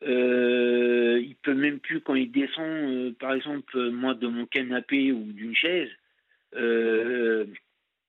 Euh, 0.03 1.19
il 1.23 1.35
peut 1.35 1.53
même 1.53 1.79
plus, 1.79 2.01
quand 2.01 2.15
il 2.15 2.31
descend, 2.31 2.65
euh, 2.65 3.15
par 3.19 3.33
exemple, 3.33 3.91
moi, 3.91 4.15
de 4.15 4.27
mon 4.27 4.47
canapé 4.47 5.11
ou 5.11 5.23
d'une 5.33 5.55
chaise, 5.55 5.89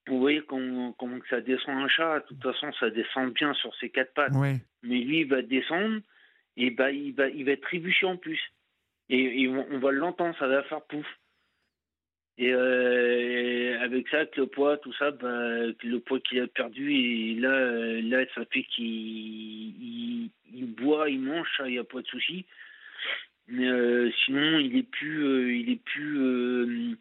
vous 0.08 0.18
voyez 0.18 0.42
comment, 0.42 0.92
comment 0.92 1.18
ça 1.30 1.40
descend 1.40 1.78
un 1.78 1.88
chat. 1.88 2.20
De 2.20 2.26
toute 2.26 2.42
façon, 2.42 2.72
ça 2.80 2.90
descend 2.90 3.32
bien 3.32 3.54
sur 3.54 3.74
ses 3.76 3.90
quatre 3.90 4.12
pattes. 4.14 4.32
Mais 4.82 4.98
lui, 5.00 5.20
il 5.20 5.28
va 5.28 5.42
descendre 5.42 6.00
et 6.56 6.70
bah, 6.70 6.90
il, 6.90 7.14
va, 7.14 7.28
il 7.28 7.44
va 7.44 7.52
être 7.52 7.62
trébuché 7.62 8.06
en 8.06 8.16
plus. 8.16 8.40
Et, 9.10 9.42
et 9.42 9.48
on 9.48 9.78
va 9.78 9.90
l'entendre, 9.92 10.36
ça 10.38 10.48
va 10.48 10.62
faire 10.64 10.82
pouf. 10.82 11.06
Et 12.38 12.52
euh, 12.52 13.80
avec 13.80 14.08
ça, 14.08 14.18
avec 14.18 14.36
le 14.36 14.46
poids, 14.46 14.76
tout 14.76 14.92
ça, 14.92 15.10
bah, 15.10 15.66
le 15.82 15.98
poids 15.98 16.20
qu'il 16.20 16.40
a 16.40 16.46
perdu, 16.46 16.92
et 16.92 17.34
là, 17.34 18.00
là 18.00 18.24
ça 18.32 18.44
fait 18.52 18.62
qu'il 18.62 20.30
il, 20.54 20.74
boit, 20.76 21.10
il 21.10 21.20
mange, 21.20 21.48
ça, 21.56 21.66
il 21.66 21.72
n'y 21.72 21.78
a 21.78 21.84
pas 21.84 22.00
de 22.00 22.06
souci. 22.06 22.46
Mais 23.48 23.66
euh, 23.66 24.10
sinon, 24.24 24.58
il 24.60 24.76
est 24.76 24.88
plus, 24.88 25.24
euh, 25.24 25.52
il 25.52 25.70
est 25.70 25.82
plus, 25.82 26.96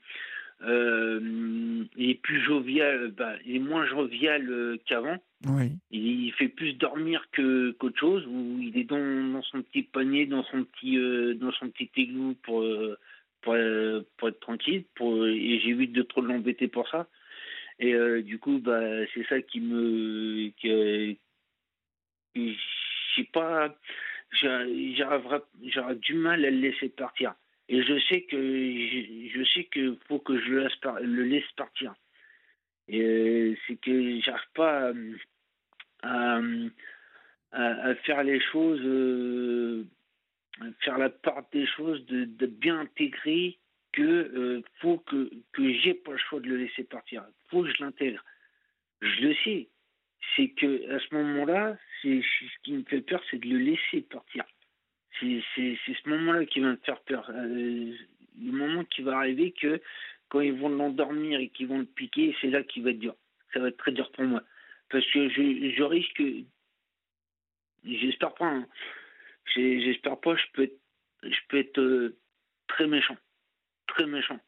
il 0.65 1.87
est 1.97 2.21
plus 2.21 2.41
jovial, 2.41 3.11
bah, 3.11 3.33
il 3.45 3.57
est 3.57 3.59
moins 3.59 3.85
jovial 3.85 4.79
qu'avant. 4.85 5.17
Oui. 5.45 5.71
Il, 5.91 6.31
fait 6.33 6.47
plus 6.47 6.73
dormir 6.73 7.27
que 7.31 7.71
qu'autre 7.71 7.99
chose. 7.99 8.25
Où 8.27 8.59
il 8.59 8.77
est 8.77 8.83
dans, 8.83 9.33
dans, 9.33 9.43
son 9.43 9.61
petit 9.61 9.83
panier, 9.83 10.25
dans 10.25 10.43
son 10.43 10.63
petit, 10.63 10.97
dans 11.35 11.51
son 11.51 11.69
petit 11.69 11.89
égout 11.95 12.35
pour 12.43 12.63
pour, 13.41 13.53
euh, 13.53 14.05
pour 14.17 14.29
être 14.29 14.39
tranquille, 14.39 14.83
pour, 14.95 15.25
et 15.25 15.59
j'évite 15.59 15.93
de 15.93 16.01
trop 16.01 16.21
l'embêter 16.21 16.67
pour 16.67 16.87
ça. 16.89 17.07
Et 17.79 17.93
euh, 17.93 18.21
du 18.21 18.39
coup, 18.39 18.59
bah, 18.59 19.05
c'est 19.13 19.25
ça 19.27 19.41
qui 19.41 19.61
me. 19.61 20.51
je 20.63 21.15
sais 23.15 23.23
pas. 23.31 23.75
J'aurais 24.31 25.95
du 25.95 26.13
mal 26.15 26.43
à 26.43 26.49
le 26.49 26.57
laisser 26.57 26.89
partir. 26.89 27.33
Et 27.69 27.83
je 27.83 27.99
sais 28.07 28.21
que 28.21 28.37
je, 28.37 29.43
sais 29.53 29.65
que 29.65 29.97
faut 30.07 30.19
que 30.19 30.39
je 30.39 30.49
le 30.49 30.63
laisse, 30.63 30.79
le 31.01 31.23
laisse 31.23 31.51
partir. 31.55 31.93
Et 32.87 33.01
euh, 33.01 33.57
c'est 33.67 33.75
que 33.75 34.21
j'arrive 34.21 34.51
pas 34.53 34.93
à, 36.03 36.39
à, 37.51 37.95
faire 37.95 38.23
les 38.23 38.39
choses 38.39 39.85
faire 40.81 40.97
la 40.97 41.09
part 41.09 41.43
des 41.51 41.65
choses, 41.65 42.05
de, 42.05 42.45
bien 42.45 42.79
intégrer 42.79 43.57
que 43.91 44.01
euh, 44.01 44.63
faut 44.79 44.97
que, 44.99 45.31
que 45.53 45.73
j'ai 45.79 45.93
pas 45.93 46.11
le 46.11 46.17
choix 46.17 46.39
de 46.39 46.47
le 46.47 46.57
laisser 46.57 46.83
partir. 46.83 47.25
faut 47.49 47.63
que 47.63 47.71
je 47.71 47.83
l'intègre. 47.83 48.23
Je 49.01 49.27
le 49.27 49.35
sais. 49.43 49.69
C'est 50.35 50.49
que 50.49 50.91
à 50.95 50.99
ce 50.99 51.15
moment-là, 51.15 51.77
c'est 52.01 52.21
ce 52.21 52.63
qui 52.63 52.73
me 52.73 52.83
fait 52.83 53.01
peur, 53.01 53.21
c'est 53.29 53.39
de 53.39 53.47
le 53.47 53.57
laisser 53.57 54.01
partir. 54.01 54.45
C'est 55.19 55.41
ce 55.55 56.09
moment-là 56.09 56.45
qui 56.45 56.59
va 56.59 56.71
me 56.71 56.77
faire 56.77 56.99
peur. 57.01 57.29
Euh, 57.29 57.93
le 58.39 58.51
moment 58.51 58.83
qui 58.85 59.01
va 59.01 59.17
arriver 59.17 59.51
que 59.51 59.81
quand 60.29 60.41
ils 60.41 60.53
vont 60.53 60.69
l'endormir 60.69 61.39
et 61.39 61.49
qu'ils 61.49 61.67
vont 61.67 61.79
le 61.79 61.85
piquer, 61.85 62.35
c'est 62.41 62.49
là 62.49 62.63
qu'il 62.63 62.83
va 62.83 62.91
être 62.91 62.99
dur. 62.99 63.15
Ça 63.53 63.59
va 63.59 63.69
être 63.69 63.77
très 63.77 63.91
dur 63.91 64.11
pour 64.11 64.25
moi. 64.25 64.43
Parce 64.89 65.05
que 65.11 65.29
je, 65.29 65.73
je 65.75 65.83
risque, 65.83 66.21
j'espère 67.83 68.33
pas, 68.35 68.45
hein, 68.45 68.67
J'espère 69.55 70.19
pas, 70.19 70.35
je 70.35 70.43
peux 70.53 70.63
être, 70.63 70.77
je 71.23 71.39
peux 71.47 71.57
être 71.57 71.79
euh, 71.79 72.15
très 72.67 72.85
méchant. 72.85 73.17
Très 73.87 74.05
méchant. 74.05 74.39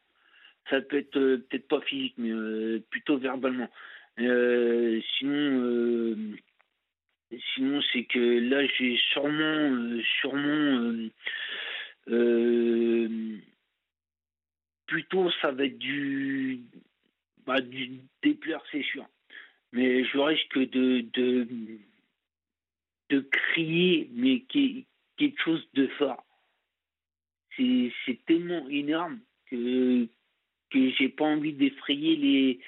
Ça 0.69 0.81
peut 0.81 0.97
être 0.97 1.17
euh, 1.17 1.37
peut-être 1.49 1.67
pas 1.67 1.81
physique, 1.81 2.13
mais 2.17 2.79
plutôt 2.91 3.17
verbalement. 3.17 3.71
sinon, 4.17 6.15
sinon 7.53 7.81
c'est 7.93 8.05
que 8.05 8.39
là, 8.39 8.65
j'ai 8.77 8.97
sûrement, 9.11 10.01
sûrement, 10.19 11.09
plutôt 14.87 15.31
ça 15.41 15.51
va 15.51 15.65
être 15.65 15.77
du, 15.77 16.61
bah, 17.45 17.61
du 17.61 17.99
déplaire, 18.23 18.63
c'est 18.71 18.83
sûr. 18.83 19.05
Mais 19.71 20.03
je 20.03 20.17
risque 20.17 20.57
de, 20.57 21.01
de 21.13 21.47
de 23.09 23.19
crier, 23.19 24.09
mais 24.13 24.43
quelque 25.17 25.41
chose 25.43 25.67
de 25.73 25.87
fort. 25.87 26.23
C'est 27.57 28.25
tellement 28.25 28.69
énorme 28.69 29.19
que, 29.47 30.07
que 30.69 30.89
j'ai 30.91 31.09
pas 31.09 31.25
envie 31.25 31.51
d'effrayer 31.51 32.15
les, 32.15 32.59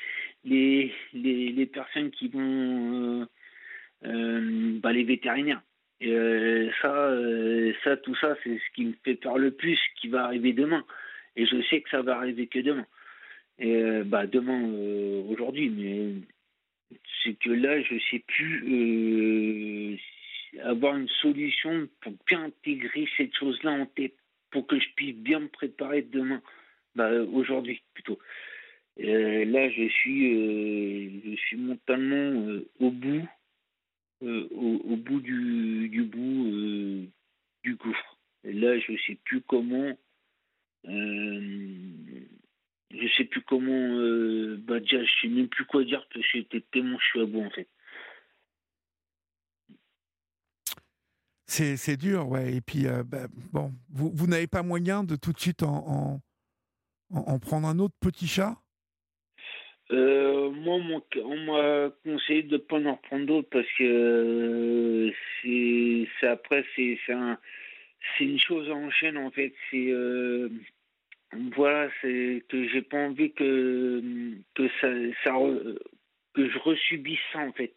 les, 0.44 0.94
les, 1.14 1.52
les, 1.52 1.66
personnes 1.66 2.12
qui 2.12 2.28
vont. 2.28 2.42
Euh, 2.42 3.22
euh, 3.22 3.26
bah, 4.82 4.92
les 4.92 5.04
vétérinaires. 5.04 5.62
Euh, 6.04 6.72
ça, 6.82 7.16
ça, 7.84 7.98
tout 7.98 8.16
ça, 8.16 8.36
c'est 8.44 8.58
ce 8.58 8.76
qui 8.76 8.86
me 8.86 8.94
fait 9.04 9.16
peur 9.16 9.38
le 9.38 9.52
plus, 9.52 9.80
qui 10.00 10.08
va 10.08 10.26
arriver 10.26 10.54
demain. 10.54 10.84
Et 11.36 11.46
je 11.46 11.62
sais 11.64 11.82
que 11.82 11.90
ça 11.90 12.02
va 12.02 12.18
arriver 12.18 12.48
que 12.48 12.60
demain. 12.60 12.86
Bah, 14.06 14.26
demain, 14.26 14.64
aujourd'hui, 15.30 15.70
mais 15.70 16.14
c'est 17.24 17.36
que 17.40 17.52
là, 17.52 17.82
je 17.82 17.96
sais 18.10 18.24
plus 18.28 20.00
avoir 20.64 20.98
une 20.98 21.08
solution 21.08 21.88
pour 22.02 22.14
bien 22.28 22.46
intégrer 22.46 23.08
cette 23.18 23.36
chose-là 23.36 23.72
en 23.72 23.86
tête, 23.86 24.16
pour 24.50 24.68
que 24.68 24.80
je 24.80 24.88
puisse 24.96 25.16
bien 25.16 25.40
me 25.40 25.48
préparer 25.48 26.02
demain, 26.02 26.42
bah, 26.96 27.10
aujourd'hui 27.32 27.82
plutôt. 27.94 28.20
Euh, 29.00 29.46
là, 29.46 29.70
je 29.70 29.88
suis, 29.88 30.34
euh, 30.36 31.10
je 31.32 31.36
suis 31.36 31.58
mentalement 31.58 32.48
euh, 32.48 32.70
au 32.80 32.92
bout, 32.92 33.26
au, 34.22 34.96
bout 34.98 35.20
du, 35.20 35.90
du 35.90 36.04
bout 36.04 37.08
du 37.64 37.76
gouffre. 37.76 38.18
Et 38.44 38.54
là, 38.54 38.80
je 38.80 38.94
sais 39.08 39.18
plus 39.24 39.42
comment, 39.42 39.98
je 40.86 42.22
sais 43.18 43.26
plus 43.26 43.42
comment, 43.42 44.58
bah 44.60 44.80
déjà, 44.80 45.04
je 45.04 45.12
sais 45.22 45.28
même 45.28 45.48
plus 45.48 45.66
quoi 45.66 45.84
dire 45.84 46.06
parce 46.14 46.26
que 46.26 46.38
j'étais 46.38 46.62
tellement 46.72 46.98
je 47.00 47.06
suis 47.06 47.22
à 47.22 47.26
bout 47.26 47.42
en 47.42 47.50
fait. 47.50 47.68
C'est 51.52 51.98
dur, 51.98 52.30
ouais. 52.30 52.56
Et 52.56 52.62
puis, 52.62 52.88
euh, 52.88 53.04
bah, 53.04 53.28
bon, 53.52 53.74
vous, 53.90 54.10
vous 54.14 54.26
n'avez 54.26 54.48
pas 54.48 54.64
moyen 54.64 55.04
de 55.04 55.18
tout 55.18 55.34
de 55.34 55.40
suite 55.40 55.64
en, 55.64 56.22
en, 57.10 57.40
prendre 57.40 57.68
un 57.68 57.78
autre 57.78 57.96
petit 58.00 58.26
chat? 58.26 58.61
Euh, 59.92 60.50
moi, 60.52 60.80
on 61.16 61.38
m'a 61.38 61.92
conseillé 62.04 62.44
de 62.44 62.54
ne 62.54 62.58
pas 62.58 62.78
en 62.78 62.98
prendre 62.98 63.26
d'autres 63.26 63.50
parce 63.50 63.68
que 63.78 63.84
euh, 63.84 65.12
c'est 66.20 66.28
après, 66.28 66.66
c'est 66.76 66.98
un, 67.10 67.38
une 68.20 68.40
chose 68.40 68.70
en 68.70 68.90
chaîne 68.90 69.18
en 69.18 69.32
fait. 69.32 69.54
C'est 69.70 69.94
voilà, 71.56 71.90
c'est 72.02 72.44
que 72.50 72.68
j'ai 72.68 72.82
pas 72.82 72.98
envie 72.98 73.32
que 73.32 74.02
ça, 74.82 74.88
que 76.34 76.50
je 76.50 76.60
resubisse 76.60 77.20
ça 77.34 77.40
en 77.40 77.52
fait. 77.54 77.74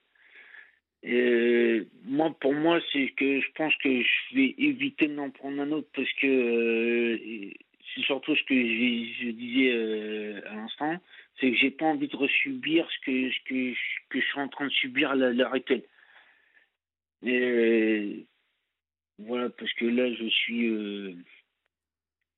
Moi, 2.07 2.35
pour 2.41 2.55
moi, 2.55 2.81
c'est 2.93 3.09
que 3.11 3.41
je 3.41 3.49
pense 3.55 3.75
que 3.77 4.03
je 4.03 4.35
vais 4.35 4.55
éviter 4.59 5.07
d'en 5.09 5.31
prendre 5.31 5.61
un 5.61 5.71
autre 5.73 5.89
parce 5.95 6.13
que 6.15 6.27
euh, 6.27 7.51
c'est 7.95 8.03
surtout 8.03 8.35
ce 8.35 8.43
que 8.45 8.55
je, 8.55 9.31
disais 9.31 9.73
euh, 9.73 10.41
à 10.51 10.55
l'instant, 10.55 10.97
c'est 11.41 11.51
que 11.51 11.57
j'ai 11.57 11.71
pas 11.71 11.87
envie 11.87 12.09
de 12.09 12.17
resubir 12.17 12.89
ce 12.91 12.99
que, 13.05 13.31
ce 13.31 13.39
que, 13.45 13.75
que 14.11 14.21
je 14.21 14.25
suis 14.25 14.41
en 14.41 14.49
train 14.49 14.67
de 14.67 14.73
subir 14.73 15.11
à 15.11 15.17
l'heure 15.17 15.53
actuelle. 15.53 15.85
Et 17.23 18.27
voilà, 19.19 19.51
parce 19.51 19.73
que 19.75 19.85
là, 19.87 20.13
je 20.13 20.29
suis, 20.29 20.67
euh, 20.67 21.15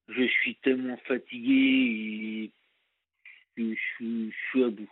je 0.09 0.25
suis 0.25 0.55
tellement 0.57 0.97
fatigué 0.99 2.50
et 3.57 3.76
je, 4.00 4.31
suis 4.50 4.65
à 4.65 4.69
bout. 4.69 4.91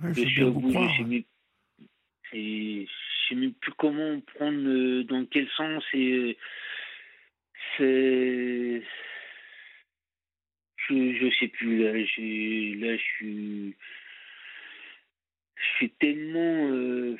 je, 0.00 0.24
suis 0.24 0.42
à 0.42 0.50
bout. 0.50 0.72
Je 2.32 2.86
sais 3.28 3.34
même 3.34 3.52
plus 3.54 3.72
comment 3.72 4.20
prendre, 4.20 5.02
dans 5.02 5.24
quel 5.26 5.48
sens 5.50 5.84
et 5.92 6.36
c'est 7.76 8.82
je, 10.88 11.14
je 11.14 11.36
sais 11.38 11.48
plus 11.48 11.82
là, 11.82 11.92
là 11.92 12.96
je 12.96 13.02
suis 13.02 13.76
je 15.56 15.76
suis 15.76 15.90
tellement 15.90 17.16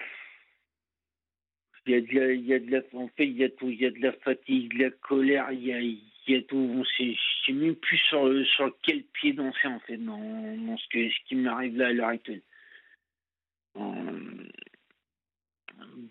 il 1.87 1.93
y 1.93 1.97
a 1.97 2.01
de 2.01 2.15
la, 2.15 2.33
il 2.33 2.47
y 2.47 2.55
a 2.55 2.59
de 2.59 2.71
la, 2.71 2.81
en 2.95 3.09
fait, 3.09 3.27
il 3.27 3.37
y 3.37 3.45
a 3.45 3.51
tout, 3.51 3.69
il 3.69 3.81
y 3.81 3.87
a 3.87 3.91
de 3.91 4.01
la 4.01 4.13
fatigue, 4.13 4.77
de 4.77 4.85
la 4.85 4.91
colère, 4.91 5.53
il 5.53 5.65
y 5.65 5.73
a, 5.73 5.81
il 5.81 6.01
y 6.29 6.35
a 6.35 6.43
tout. 6.43 6.57
On 6.57 6.85
sait, 6.85 7.15
je 7.15 7.47
sais 7.47 7.53
même 7.53 7.75
plus 7.77 7.99
sur, 7.99 8.31
sur 8.47 8.75
quel 8.83 9.03
pied 9.05 9.33
danser, 9.33 9.67
en 9.67 9.81
fait, 9.81 9.99
dans, 9.99 10.17
dans 10.17 10.79
ce, 10.79 10.89
que, 10.89 11.11
ce 11.11 11.17
qui 11.27 11.35
m'arrive 11.37 11.77
là 11.77 11.89
à 11.89 11.93
l'heure 11.93 12.09
actuelle. 12.09 12.43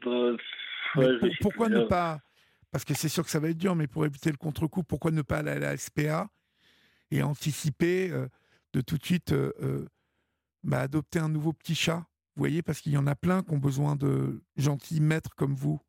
Bah, 0.05 0.36
pourquoi 1.41 1.69
ne 1.69 1.86
pas, 1.86 2.19
parce 2.72 2.86
que 2.86 2.93
c'est 2.93 3.10
sûr 3.10 3.24
que 3.24 3.29
ça 3.29 3.39
va 3.39 3.50
être 3.50 3.57
dur, 3.57 3.75
mais 3.75 3.88
pour 3.88 4.05
éviter 4.05 4.29
le 4.29 4.38
contre-coup, 4.38 4.83
pourquoi 4.83 5.12
ne 5.12 5.22
pas 5.24 5.38
aller 5.38 5.51
à 5.51 5.60
la 5.60 5.77
SPA 5.77 6.29
et 7.13 7.22
anticiper 7.24 8.10
euh, 8.12 8.27
de 8.74 8.82
tout 8.82 8.98
de 8.98 9.05
suite 9.05 9.32
euh, 9.32 9.53
euh, 9.62 9.86
bah, 10.63 10.79
adopter 10.79 11.20
un 11.20 11.29
nouveau 11.29 11.53
petit 11.53 11.75
chat 11.75 12.05
vous 12.36 12.41
voyez, 12.41 12.63
parce 12.63 12.82
qu'il 12.82 12.93
y 12.93 12.98
en 12.98 13.05
a 13.05 13.13
plein 13.13 13.43
qui 13.43 13.51
ont 13.51 13.60
besoin 13.60 13.96
de 13.96 14.41
gentils 14.58 15.00
maîtres 15.00 15.36
comme 15.38 15.53
vous. 15.53 15.79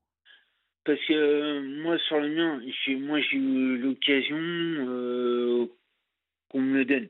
Parce 0.85 1.01
que 1.07 1.15
euh, 1.15 1.63
moi, 1.83 1.97
sur 2.01 2.21
le 2.21 2.29
mien, 2.29 2.61
moi, 2.99 3.19
j'ai 3.23 3.39
eu 3.39 3.79
l'occasion 3.79 4.37
qu'on 6.51 6.61
me 6.61 6.77
le 6.77 6.85
donne, 6.85 7.09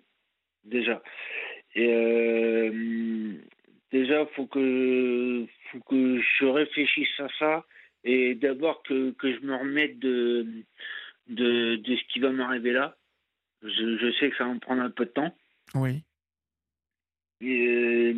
déjà. 0.63 1.03
Déjà, 3.91 4.25
faut 4.37 4.47
que, 4.47 5.47
faut 5.73 5.81
que 5.81 6.21
je 6.21 6.45
réfléchisse 6.45 7.19
à 7.19 7.27
ça 7.41 7.65
et 8.05 8.37
d'abord 8.37 8.85
que, 8.85 9.11
que 9.13 9.35
je 9.35 9.41
me 9.41 9.57
remette 9.57 9.99
de, 9.99 10.47
de, 11.27 11.77
de 11.77 11.97
ce 11.97 12.05
qui 12.13 12.21
va 12.21 12.31
m'arriver 12.31 12.73
là. 12.73 12.97
Je, 13.65 13.99
je 13.99 14.13
sais 14.19 14.31
que 14.31 14.37
ça 14.37 14.45
va 14.45 14.55
me 14.55 14.61
prendre 14.61 14.83
un 14.83 14.91
peu 14.91 15.07
de 15.07 15.11
temps. 15.11 15.35
Oui. 15.75 16.03
Et, 17.41 18.15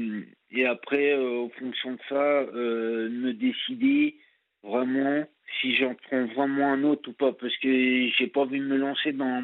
et 0.50 0.66
après, 0.66 1.12
euh, 1.12 1.44
en 1.44 1.48
fonction 1.50 1.92
de 1.92 2.00
ça, 2.08 2.14
euh, 2.14 3.08
me 3.08 3.32
décider 3.32 4.16
vraiment 4.62 5.26
si 5.60 5.76
j'en 5.76 5.94
prends 5.94 6.26
vraiment 6.26 6.72
un 6.72 6.82
autre 6.82 7.08
ou 7.08 7.12
pas, 7.12 7.32
parce 7.32 7.56
que 7.58 8.08
j'ai 8.08 8.26
pas 8.26 8.40
envie 8.40 8.58
de 8.58 8.66
me 8.66 8.76
lancer 8.76 9.12
dans 9.12 9.42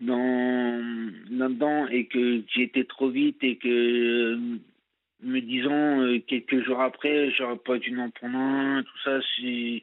dans 0.00 0.82
là-dedans 1.30 1.86
et 1.88 2.06
que 2.06 2.42
été 2.58 2.86
trop 2.86 3.10
vite 3.10 3.42
et 3.42 3.56
que 3.56 4.38
me 5.22 5.40
disant 5.40 6.00
euh, 6.00 6.18
quelques 6.26 6.64
jours 6.64 6.80
après 6.80 7.30
j'aurais 7.32 7.58
pas 7.58 7.78
dû 7.78 7.98
en 7.98 8.08
prendre 8.08 8.38
un 8.38 8.82
tout 8.82 8.98
ça 9.04 9.20
c'est 9.36 9.82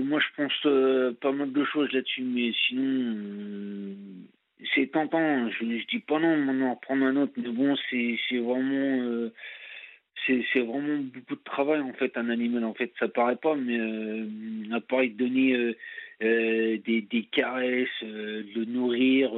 moi 0.00 0.20
je 0.20 0.42
pense 0.42 1.16
pas 1.20 1.32
mal 1.32 1.52
de 1.52 1.64
choses 1.64 1.90
là-dessus 1.92 2.22
mais 2.22 2.52
sinon 2.66 3.96
c'est 4.74 4.90
tentant. 4.90 5.48
Je, 5.50 5.64
je 5.64 5.86
dis 5.86 5.98
pas 5.98 6.18
non, 6.18 6.36
maintenant 6.36 6.74
reprendre 6.74 7.04
un 7.04 7.16
autre, 7.16 7.32
mais 7.36 7.48
bon, 7.48 7.74
c'est 7.90 8.38
vraiment 8.38 9.02
euh, 9.02 9.32
c'est 10.26 10.60
vraiment 10.60 10.98
beaucoup 10.98 11.34
de 11.34 11.44
travail 11.44 11.80
en 11.80 11.92
fait 11.94 12.16
un 12.16 12.30
animal. 12.30 12.64
En 12.64 12.74
fait, 12.74 12.92
ça 12.98 13.08
paraît 13.08 13.36
pas, 13.36 13.56
mais 13.56 13.78
euh, 13.78 14.26
à 14.72 14.80
part 14.80 15.02
donner 15.16 15.54
euh, 15.54 15.76
euh, 16.22 16.78
des, 16.84 17.02
des 17.02 17.24
caresses, 17.24 17.88
de 18.02 18.60
le 18.60 18.64
nourrir. 18.66 19.32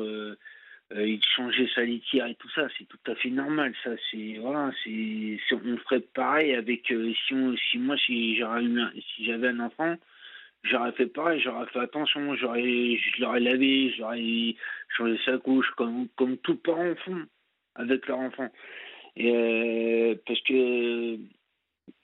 il 0.95 1.21
changer 1.37 1.69
sa 1.75 1.83
litière 1.83 2.27
et 2.27 2.35
tout 2.35 2.51
ça, 2.51 2.69
c'est 2.77 2.87
tout 2.87 3.11
à 3.11 3.15
fait 3.15 3.31
normal. 3.31 3.73
Ça, 3.83 3.91
c'est 4.11 4.37
voilà, 4.41 4.71
c'est 4.85 5.39
on 5.53 5.77
ferait 5.79 6.01
pareil 6.01 6.55
avec 6.55 6.87
si, 6.87 7.35
on, 7.35 7.55
moi 7.79 7.97
si 7.97 8.37
j'avais 8.37 9.49
un 9.49 9.61
enfant, 9.61 9.97
j'aurais 10.65 10.93
fait 10.93 11.07
pareil, 11.07 11.41
j'aurais 11.41 11.67
fait 11.67 11.79
attention, 11.81 12.35
j'aurais, 12.35 12.63
je 12.97 13.21
l'aurais 13.21 13.41
lavé, 13.41 13.93
j'aurais 13.97 14.57
changé 14.97 15.19
sa 15.25 15.39
couche, 15.39 15.71
comme, 15.77 16.09
comme 16.17 16.37
tout 16.39 16.57
parent 16.57 16.95
font 17.05 17.25
avec 17.75 18.07
leur 18.07 18.19
enfant. 18.19 18.51
Et 19.17 19.31
euh, 19.35 20.15
parce 20.27 20.41
que 20.43 21.17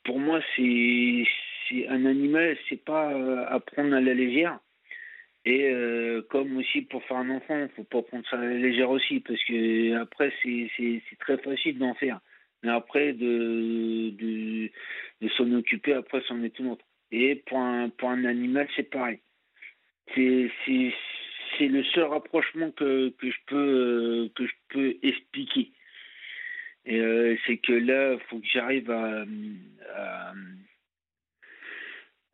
pour 0.05 0.19
moi, 0.19 0.41
c'est, 0.57 1.25
c'est 1.69 1.89
un 1.89 2.05
animal, 2.07 2.57
c'est 2.69 2.85
pas 2.85 3.13
euh, 3.13 3.45
à 3.49 3.61
prendre 3.61 3.95
à 3.95 4.01
la 4.01 4.15
légère. 4.15 4.59
Et 5.47 5.71
euh, 5.71 6.23
comme 6.31 6.59
aussi 6.59 6.83
pour 6.83 7.03
faire 7.05 7.17
un 7.17 7.31
enfant, 7.31 7.67
faut 7.75 7.85
pas 7.85 8.03
prendre 8.03 8.29
ça 8.29 8.39
à 8.39 8.45
la 8.45 8.55
légère 8.59 8.91
aussi, 8.91 9.21
parce 9.21 9.43
que 9.45 9.95
après 10.01 10.33
c'est, 10.43 10.71
c'est, 10.77 11.03
c'est 11.09 11.19
très 11.19 11.39
facile 11.39 11.79
d'en 11.79 11.95
faire. 11.95 12.21
Mais 12.63 12.71
après 12.71 13.15
de, 13.15 14.11
de, 14.11 14.71
de 15.23 15.29
s'en 15.31 15.51
occuper, 15.53 15.95
après 15.95 16.23
c'en 16.29 16.43
est 16.43 16.51
tout 16.51 16.69
autre. 16.69 16.85
Et 17.13 17.37
pour 17.47 17.59
un, 17.59 17.89
pour 17.91 18.11
un 18.11 18.25
animal, 18.25 18.69
c'est 18.77 18.91
pareil. 18.91 19.21
C'est, 20.15 20.51
c'est, 20.67 21.69
le 21.69 21.85
seul 21.85 22.05
rapprochement 22.05 22.71
que, 22.71 23.11
que, 23.11 23.31
je 23.31 23.37
peux, 23.47 24.31
que 24.35 24.47
je 24.47 24.53
peux 24.69 24.97
expliquer. 25.03 25.73
Euh, 26.89 27.37
c'est 27.47 27.59
que 27.59 27.73
là, 27.73 28.15
il 28.15 28.21
faut 28.29 28.39
que 28.39 28.47
j'arrive 28.47 28.91
à, 28.91 29.25
à, 29.95 30.33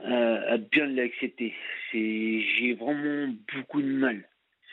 à 0.00 0.56
bien 0.58 0.86
l'accepter. 0.86 1.54
C'est, 1.90 2.40
j'ai 2.40 2.74
vraiment 2.74 3.34
beaucoup 3.52 3.82
de 3.82 3.88
mal 3.88 4.24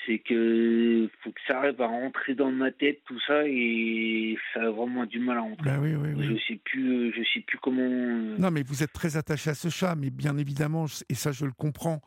c'est 0.05 0.19
que 0.19 1.09
faut 1.23 1.31
que 1.31 1.39
ça 1.47 1.59
arrive 1.59 1.81
à 1.81 1.87
rentrer 1.87 2.35
dans 2.35 2.51
ma 2.51 2.71
tête 2.71 2.99
tout 3.05 3.19
ça 3.25 3.43
et 3.45 4.37
ça 4.53 4.63
a 4.63 4.69
vraiment 4.71 5.05
du 5.05 5.19
mal 5.19 5.37
à 5.37 5.41
rentrer. 5.41 5.65
Bah 5.65 5.79
oui, 5.81 5.95
oui, 5.95 6.09
oui. 6.15 6.25
Je 6.25 6.53
sais 6.53 6.59
plus, 6.63 6.89
euh, 6.89 7.11
je 7.15 7.23
sais 7.33 7.41
plus 7.41 7.57
comment. 7.59 7.81
Euh, 7.81 8.37
non, 8.37 8.51
mais 8.51 8.63
vous 8.63 8.83
êtes 8.83 8.93
très 8.93 9.17
attaché 9.17 9.49
à 9.49 9.55
ce 9.55 9.69
chat, 9.69 9.95
mais 9.95 10.09
bien 10.09 10.37
évidemment, 10.37 10.85
et 11.09 11.15
ça 11.15 11.31
je 11.31 11.45
le 11.45 11.51
comprends, 11.51 12.01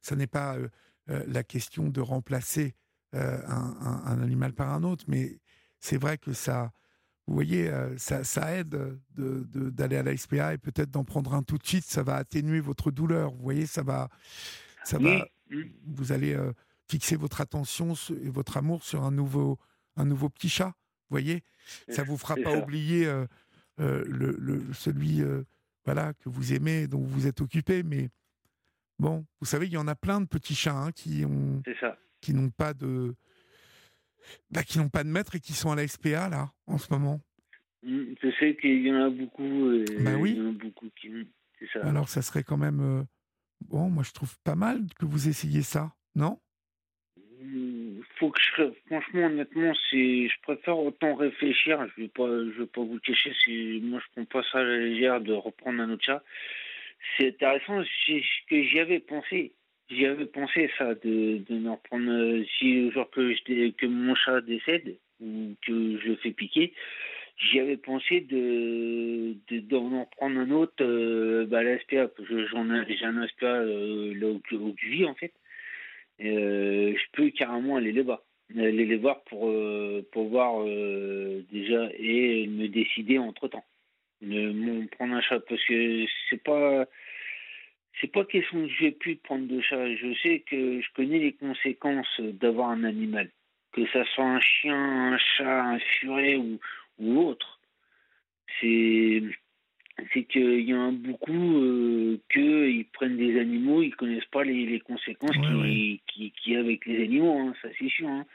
ça 0.00 0.16
n'est 0.16 0.26
pas 0.26 0.56
euh, 0.56 0.68
la 1.26 1.42
question 1.42 1.88
de 1.88 2.00
remplacer 2.00 2.74
un, 3.12 4.02
un, 4.04 4.20
animal 4.20 4.52
par 4.52 4.74
un 4.74 4.82
autre, 4.82 5.06
mais 5.08 5.38
c'est 5.80 5.96
vrai 5.96 6.18
que 6.18 6.34
ça, 6.34 6.70
vous 7.26 7.32
voyez, 7.32 7.70
ça, 7.96 8.24
ça 8.24 8.54
aide 8.54 8.76
d'aller 9.16 9.96
de, 9.96 10.00
à 10.00 10.02
la 10.02 10.16
SPA 10.18 10.52
et 10.52 10.58
peut-être 10.58 10.90
d'en 10.90 11.04
prendre 11.04 11.32
un 11.32 11.42
tout 11.42 11.56
de 11.56 11.66
suite, 11.66 11.84
ça 11.84 12.02
va 12.02 12.16
atténuer 12.16 12.60
votre 12.60 12.90
douleur. 12.90 13.30
Vous 13.30 13.42
voyez, 13.42 13.64
ça 13.64 13.82
va, 13.82 14.10
ça 14.84 14.98
va, 14.98 15.26
vous 15.86 16.12
allez 16.12 16.36
fixer 16.88 17.16
votre 17.16 17.40
attention 17.40 17.94
et 18.22 18.30
votre 18.30 18.56
amour 18.56 18.84
sur 18.84 19.02
un 19.02 19.10
nouveau, 19.10 19.58
un 19.96 20.04
nouveau 20.04 20.28
petit 20.28 20.48
chat. 20.48 20.74
Vous 21.08 21.14
voyez? 21.14 21.42
Ça 21.88 22.02
vous 22.02 22.16
fera 22.16 22.36
pas 22.36 22.56
oublier 22.56 23.06
euh, 23.06 23.26
euh, 23.80 24.04
le, 24.06 24.72
celui 24.72 25.22
euh, 25.22 25.44
voilà, 25.84 26.14
que 26.14 26.28
vous 26.28 26.52
aimez, 26.52 26.86
dont 26.86 27.02
vous 27.02 27.26
êtes 27.26 27.40
occupé. 27.40 27.82
Mais 27.82 28.08
bon, 28.98 29.24
vous 29.40 29.46
savez, 29.46 29.66
il 29.66 29.72
y 29.72 29.76
en 29.76 29.88
a 29.88 29.94
plein 29.94 30.20
de 30.20 30.26
petits 30.26 30.54
chats 30.54 30.76
hein, 30.76 30.92
qui 30.92 31.24
ont 31.24 31.62
qui 32.20 32.34
n'ont 32.34 32.50
pas 32.50 32.74
de 32.74 33.14
bah, 34.50 34.64
qui 34.64 34.78
n'ont 34.78 34.88
pas 34.88 35.04
de 35.04 35.08
maître 35.08 35.36
et 35.36 35.40
qui 35.40 35.52
sont 35.52 35.70
à 35.70 35.76
la 35.76 35.86
SPA 35.86 36.28
là 36.28 36.50
en 36.66 36.78
ce 36.78 36.92
moment. 36.92 37.20
Mmh, 37.82 38.14
je 38.20 38.30
sais 38.40 38.56
qu'il 38.56 38.84
y 38.84 38.90
en 38.90 39.04
a 39.04 39.10
beaucoup. 39.10 39.84
bah 40.00 40.16
oui. 40.18 40.32
Il 40.32 40.38
y 40.38 40.40
en 40.40 40.50
a 40.50 40.52
beaucoup 40.52 40.88
qui. 41.00 41.10
Ça. 41.72 41.80
Alors 41.86 42.08
ça 42.08 42.22
serait 42.22 42.42
quand 42.42 42.56
même 42.56 43.06
bon. 43.60 43.90
Moi 43.90 44.02
je 44.02 44.12
trouve 44.12 44.36
pas 44.40 44.56
mal 44.56 44.86
que 44.98 45.06
vous 45.06 45.28
essayiez 45.28 45.62
ça, 45.62 45.94
non? 46.14 46.40
Faut 48.18 48.30
que 48.30 48.40
franchement, 48.86 49.26
honnêtement, 49.26 49.72
je 49.92 50.40
préfère 50.42 50.78
autant 50.78 51.14
réfléchir. 51.14 51.86
Je 51.96 52.02
vais 52.02 52.10
vais 52.58 52.66
pas 52.66 52.80
vous 52.80 52.98
cacher. 53.00 53.32
Moi, 53.82 54.00
je 54.00 54.12
prends 54.12 54.24
pas 54.24 54.48
ça 54.50 54.58
à 54.58 54.64
la 54.64 54.78
légère 54.78 55.20
de 55.20 55.32
reprendre 55.32 55.80
un 55.80 55.90
autre 55.90 56.04
chat. 56.04 56.22
C'est 57.16 57.28
intéressant. 57.28 57.82
Ce 58.06 58.46
que 58.48 58.62
j'y 58.62 58.80
avais 58.80 59.00
pensé. 59.00 59.52
J'y 59.88 60.06
avais 60.06 60.26
pensé 60.26 60.70
ça 60.78 60.94
de, 60.94 61.38
de 61.48 61.54
me 61.54 61.70
reprendre. 61.70 62.10
Euh, 62.10 62.44
si 62.58 62.90
jour 62.90 63.08
que 63.10 63.70
que 63.70 63.86
mon 63.86 64.14
chat 64.16 64.40
décède 64.40 64.96
ou 65.20 65.54
que 65.64 65.98
je 65.98 66.08
le 66.08 66.16
fais 66.16 66.32
piquer, 66.32 66.72
j'y 67.38 67.60
avais 67.60 67.76
pensé 67.76 68.20
de, 68.20 69.36
de 69.48 69.60
d'en 69.60 70.00
reprendre 70.00 70.40
un 70.40 70.50
autre 70.50 70.82
euh, 70.82 71.46
bah, 71.46 71.62
SPA. 71.80 72.08
J'en 72.50 72.74
ai, 72.74 72.96
j'ai 72.96 73.04
un 73.04 73.26
SPA 73.28 73.46
euh, 73.46 74.12
là 74.14 74.26
où, 74.26 74.40
où 74.56 74.74
vis 74.82 75.04
en 75.04 75.14
fait. 75.14 75.32
Euh, 76.20 76.94
je 76.96 77.04
peux 77.12 77.30
carrément 77.30 77.76
aller 77.76 77.92
les 77.92 78.02
voir, 78.02 78.22
aller 78.56 78.86
les 78.86 78.96
voir 78.96 79.22
pour, 79.24 79.48
euh, 79.48 80.06
pour 80.12 80.28
voir 80.28 80.62
euh, 80.62 81.42
déjà 81.50 81.88
et 81.98 82.46
me 82.46 82.68
décider 82.68 83.18
entre 83.18 83.48
temps. 83.48 83.64
De 84.22 84.86
prendre 84.96 85.14
un 85.14 85.20
chat 85.20 85.40
parce 85.40 85.62
que 85.66 86.06
c'est 86.30 86.42
pas 86.42 86.86
c'est 88.00 88.10
pas 88.10 88.24
question 88.24 88.66
que 88.66 88.72
je 88.72 88.84
vais 88.84 88.90
plus 88.92 89.16
prendre 89.16 89.46
de 89.46 89.60
chat. 89.60 89.94
Je 89.94 90.14
sais 90.22 90.40
que 90.40 90.80
je 90.80 90.86
connais 90.94 91.18
les 91.18 91.32
conséquences 91.32 92.20
d'avoir 92.20 92.70
un 92.70 92.84
animal, 92.84 93.30
que 93.72 93.86
ça 93.88 94.04
soit 94.14 94.24
un 94.24 94.40
chien, 94.40 95.12
un 95.12 95.18
chat, 95.18 95.64
un 95.64 95.78
furet 95.78 96.36
ou, 96.36 96.58
ou 96.98 97.20
autre. 97.20 97.60
C'est 98.60 99.22
c'est 100.12 100.24
qu'il 100.24 100.60
y 100.60 100.74
en 100.74 100.88
a 100.88 100.92
beaucoup 100.92 101.56
euh, 101.58 102.18
qu'ils 102.30 102.84
prennent 102.92 103.16
des 103.16 103.38
animaux, 103.40 103.82
ils 103.82 103.94
connaissent 103.94 104.24
pas 104.26 104.44
les, 104.44 104.66
les 104.66 104.80
conséquences 104.80 105.36
qu'il 105.36 106.00
qui, 106.06 106.32
qui, 106.32 106.56
a 106.56 106.60
avec 106.60 106.84
les 106.86 107.02
animaux, 107.04 107.38
hein, 107.38 107.54
ça 107.62 107.68
c'est 107.78 107.88
sûr. 107.88 108.08
Hein. 108.08 108.26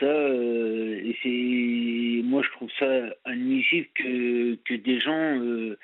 Ça, 0.00 0.06
euh, 0.06 1.12
c'est, 1.22 2.22
moi 2.24 2.42
je 2.42 2.50
trouve 2.50 2.70
ça 2.78 2.86
admissible 3.24 3.86
que, 3.94 4.54
que 4.64 4.74
des 4.74 5.00
gens 5.00 5.38
euh, 5.40 5.78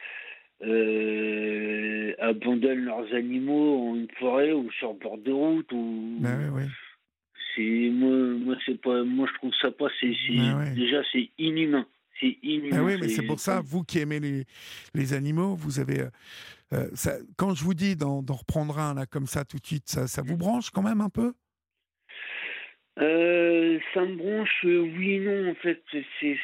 euh, 0.63 2.15
abandonnent 2.19 2.85
leurs 2.85 3.13
animaux 3.15 3.91
en 3.91 3.97
une 3.97 4.11
forêt 4.19 4.53
ou 4.53 4.71
sur 4.73 4.95
bord 4.95 5.19
de 5.19 5.31
route 5.33 5.71
ou 5.73 6.17
Ben 6.21 6.51
oui, 6.53 6.63
oui. 6.63 6.71
c'est 7.55 7.91
moi, 7.93 8.17
moi 8.45 8.57
c'est 8.67 8.81
pas 8.81 9.05
moi 9.05 9.29
je 9.29 9.39
trouve 9.39 9.53
ça 9.61 9.71
pas 9.71 9.89
c'est 10.01 10.13
Ben 10.31 10.59
ouais. 10.59 10.75
déjà 10.75 11.03
c'est 11.13 11.31
inhumain 11.39 11.87
c'est 12.21 12.37
inhumain 12.43 12.79
Ah 12.81 12.85
oui, 12.85 12.97
mais 13.01 13.09
c'est 13.09 13.27
pour 13.27 13.41
ça, 13.41 13.61
vous 13.61 13.83
qui 13.83 13.99
aimez 13.99 14.21
les, 14.21 14.45
les 14.95 15.13
animaux, 15.15 15.55
vous 15.55 15.81
avez. 15.81 16.01
euh, 16.01 16.11
euh, 16.73 16.89
ça, 16.95 17.15
quand 17.37 17.55
je 17.55 17.65
vous 17.65 17.75
dis 17.75 17.97
d'en 17.97 18.21
reprendre 18.21 18.79
un 18.79 18.95
là 18.95 19.07
comme 19.07 19.27
ça 19.27 19.45
tout 19.45 19.59
de 19.59 19.67
suite, 19.67 19.89
ça, 19.89 20.07
ça 20.07 20.23
vous 20.23 20.37
branche 20.37 20.71
quand 20.71 20.83
même 20.83 21.01
un 21.01 21.09
peu? 21.09 21.33
Euh, 23.01 23.79
ça 23.95 24.05
me 24.05 24.15
branche, 24.17 24.61
oui 24.65 25.13
et 25.13 25.21
non, 25.21 25.51
en 25.51 25.55
fait. 25.55 25.83
C'est 26.21 26.39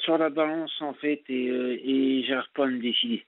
sur 0.00 0.18
la 0.18 0.30
balance, 0.30 0.72
en 0.80 0.94
fait, 0.94 1.22
et, 1.28 1.48
euh, 1.48 1.78
et 1.82 2.24
j'arrive 2.26 2.50
pas 2.54 2.64
à 2.64 2.68
me 2.68 2.78
décider. 2.78 3.24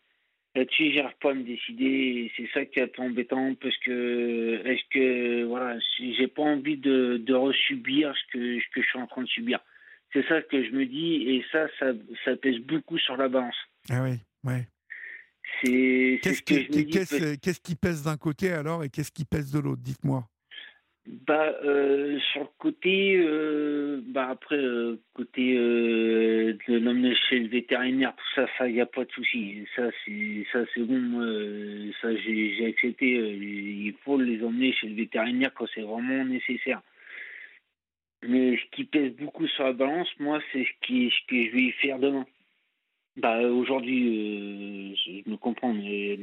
Là-dessus, 0.55 0.93
j'arrive 0.93 1.17
pas 1.21 1.31
à 1.31 1.35
me 1.35 1.45
décider, 1.45 2.33
c'est 2.37 2.49
ça 2.53 2.65
qui 2.65 2.81
est 2.81 2.99
embêtant, 2.99 3.55
parce 3.55 3.77
que, 3.79 4.63
est-ce 4.65 4.83
que, 4.91 5.45
voilà, 5.45 5.79
j'ai 5.99 6.27
pas 6.27 6.43
envie 6.43 6.77
de, 6.79 7.19
de 7.19 7.35
resubir 7.35 8.13
ce 8.17 8.33
que, 8.33 8.59
ce 8.61 8.65
que 8.75 8.83
je 8.83 8.87
suis 8.89 8.99
en 8.99 9.07
train 9.07 9.23
de 9.23 9.29
subir. 9.29 9.61
C'est 10.13 10.27
ça 10.27 10.41
que 10.43 10.65
je 10.65 10.71
me 10.71 10.87
dis, 10.87 11.29
et 11.29 11.45
ça, 11.53 11.67
ça, 11.79 11.93
ça 12.25 12.37
pèse 12.37 12.59
beaucoup 12.61 12.99
sur 12.99 13.17
la 13.17 13.29
balance. 13.29 13.57
Ah 13.91 14.03
oui, 14.03 14.19
ouais. 14.45 14.67
Qu'est-ce 15.63 16.39
ce 16.39 16.43
que 16.43 17.61
qui, 17.61 17.75
pèse 17.75 18.05
d'un 18.05 18.17
côté 18.17 18.53
alors 18.53 18.85
et 18.85 18.89
qu'est-ce 18.91 19.11
qui 19.11 19.25
pèse 19.25 19.51
de 19.53 19.59
l'autre 19.59 19.83
Dites-moi. 19.83 20.25
Bah, 21.27 21.55
euh, 21.65 22.19
sur 22.33 22.43
le 22.43 22.49
côté, 22.59 23.17
euh, 23.17 24.03
bah 24.09 24.29
après, 24.29 24.57
euh, 24.57 25.01
côté 25.15 25.55
de 25.55 26.79
l'emmener 26.79 27.15
chez 27.29 27.39
le 27.39 27.49
vétérinaire, 27.49 28.15
tout 28.15 28.35
ça, 28.35 28.47
ça, 28.59 28.69
y 28.69 28.81
a 28.81 28.87
pas 28.87 29.07
de 29.07 29.11
souci. 29.13 29.65
Ça, 29.75 29.89
c'est, 30.05 30.47
ça, 30.53 30.59
c'est 30.75 30.83
bon. 30.83 30.99
moi, 30.99 31.25
ça, 32.03 32.15
j'ai, 32.15 32.67
accepté. 32.67 33.07
il 33.07 33.95
faut 34.05 34.21
les 34.21 34.45
emmener 34.45 34.73
chez 34.75 34.89
le 34.89 34.97
vétérinaire 34.97 35.53
quand 35.55 35.67
c'est 35.75 35.81
vraiment 35.81 36.27
nécessaire. 36.27 36.83
Mais 38.27 38.57
ce 38.57 38.77
qui 38.77 38.85
pèse 38.85 39.13
beaucoup 39.17 39.47
sur 39.47 39.65
la 39.65 39.73
balance, 39.73 40.09
moi, 40.19 40.41
c'est 40.53 40.65
ce 40.65 40.87
qui, 40.87 41.11
ce 41.11 41.27
que 41.29 41.45
je 41.47 41.51
vais 41.53 41.63
y 41.63 41.73
faire 41.73 41.99
demain. 41.99 42.27
Bah, 43.17 43.41
aujourd'hui, 43.41 44.93
euh, 44.93 44.95
je 45.25 45.31
me 45.31 45.37
comprends, 45.37 45.73
mais, 45.75 46.17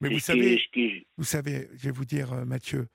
vous 0.00 0.08
que- 0.10 0.18
savez, 0.20 0.60
que 0.72 0.88
je- 0.88 1.02
vous 1.16 1.24
savez, 1.24 1.68
je 1.76 1.84
vais 1.86 1.90
vous 1.90 2.04
dire, 2.04 2.32
euh, 2.32 2.44
Mathieu, 2.44 2.86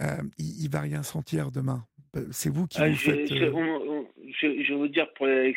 euh, 0.00 0.06
il, 0.38 0.64
il 0.64 0.70
va 0.70 0.80
rien 0.80 1.02
sentir 1.02 1.50
demain. 1.50 1.84
Euh, 2.16 2.26
C'est 2.30 2.50
vous 2.50 2.66
qui 2.66 2.78
Ah, 2.80 2.88
vous 2.88 2.94
je, 2.96 3.10
faites. 3.10 3.28
je, 3.34 3.44
on- 3.44 4.00
on- 4.00 4.08
je- 4.40 4.62
je 4.64 4.74
veux 4.74 4.88
dire, 4.88 5.12
pour, 5.14 5.26
avec, 5.26 5.56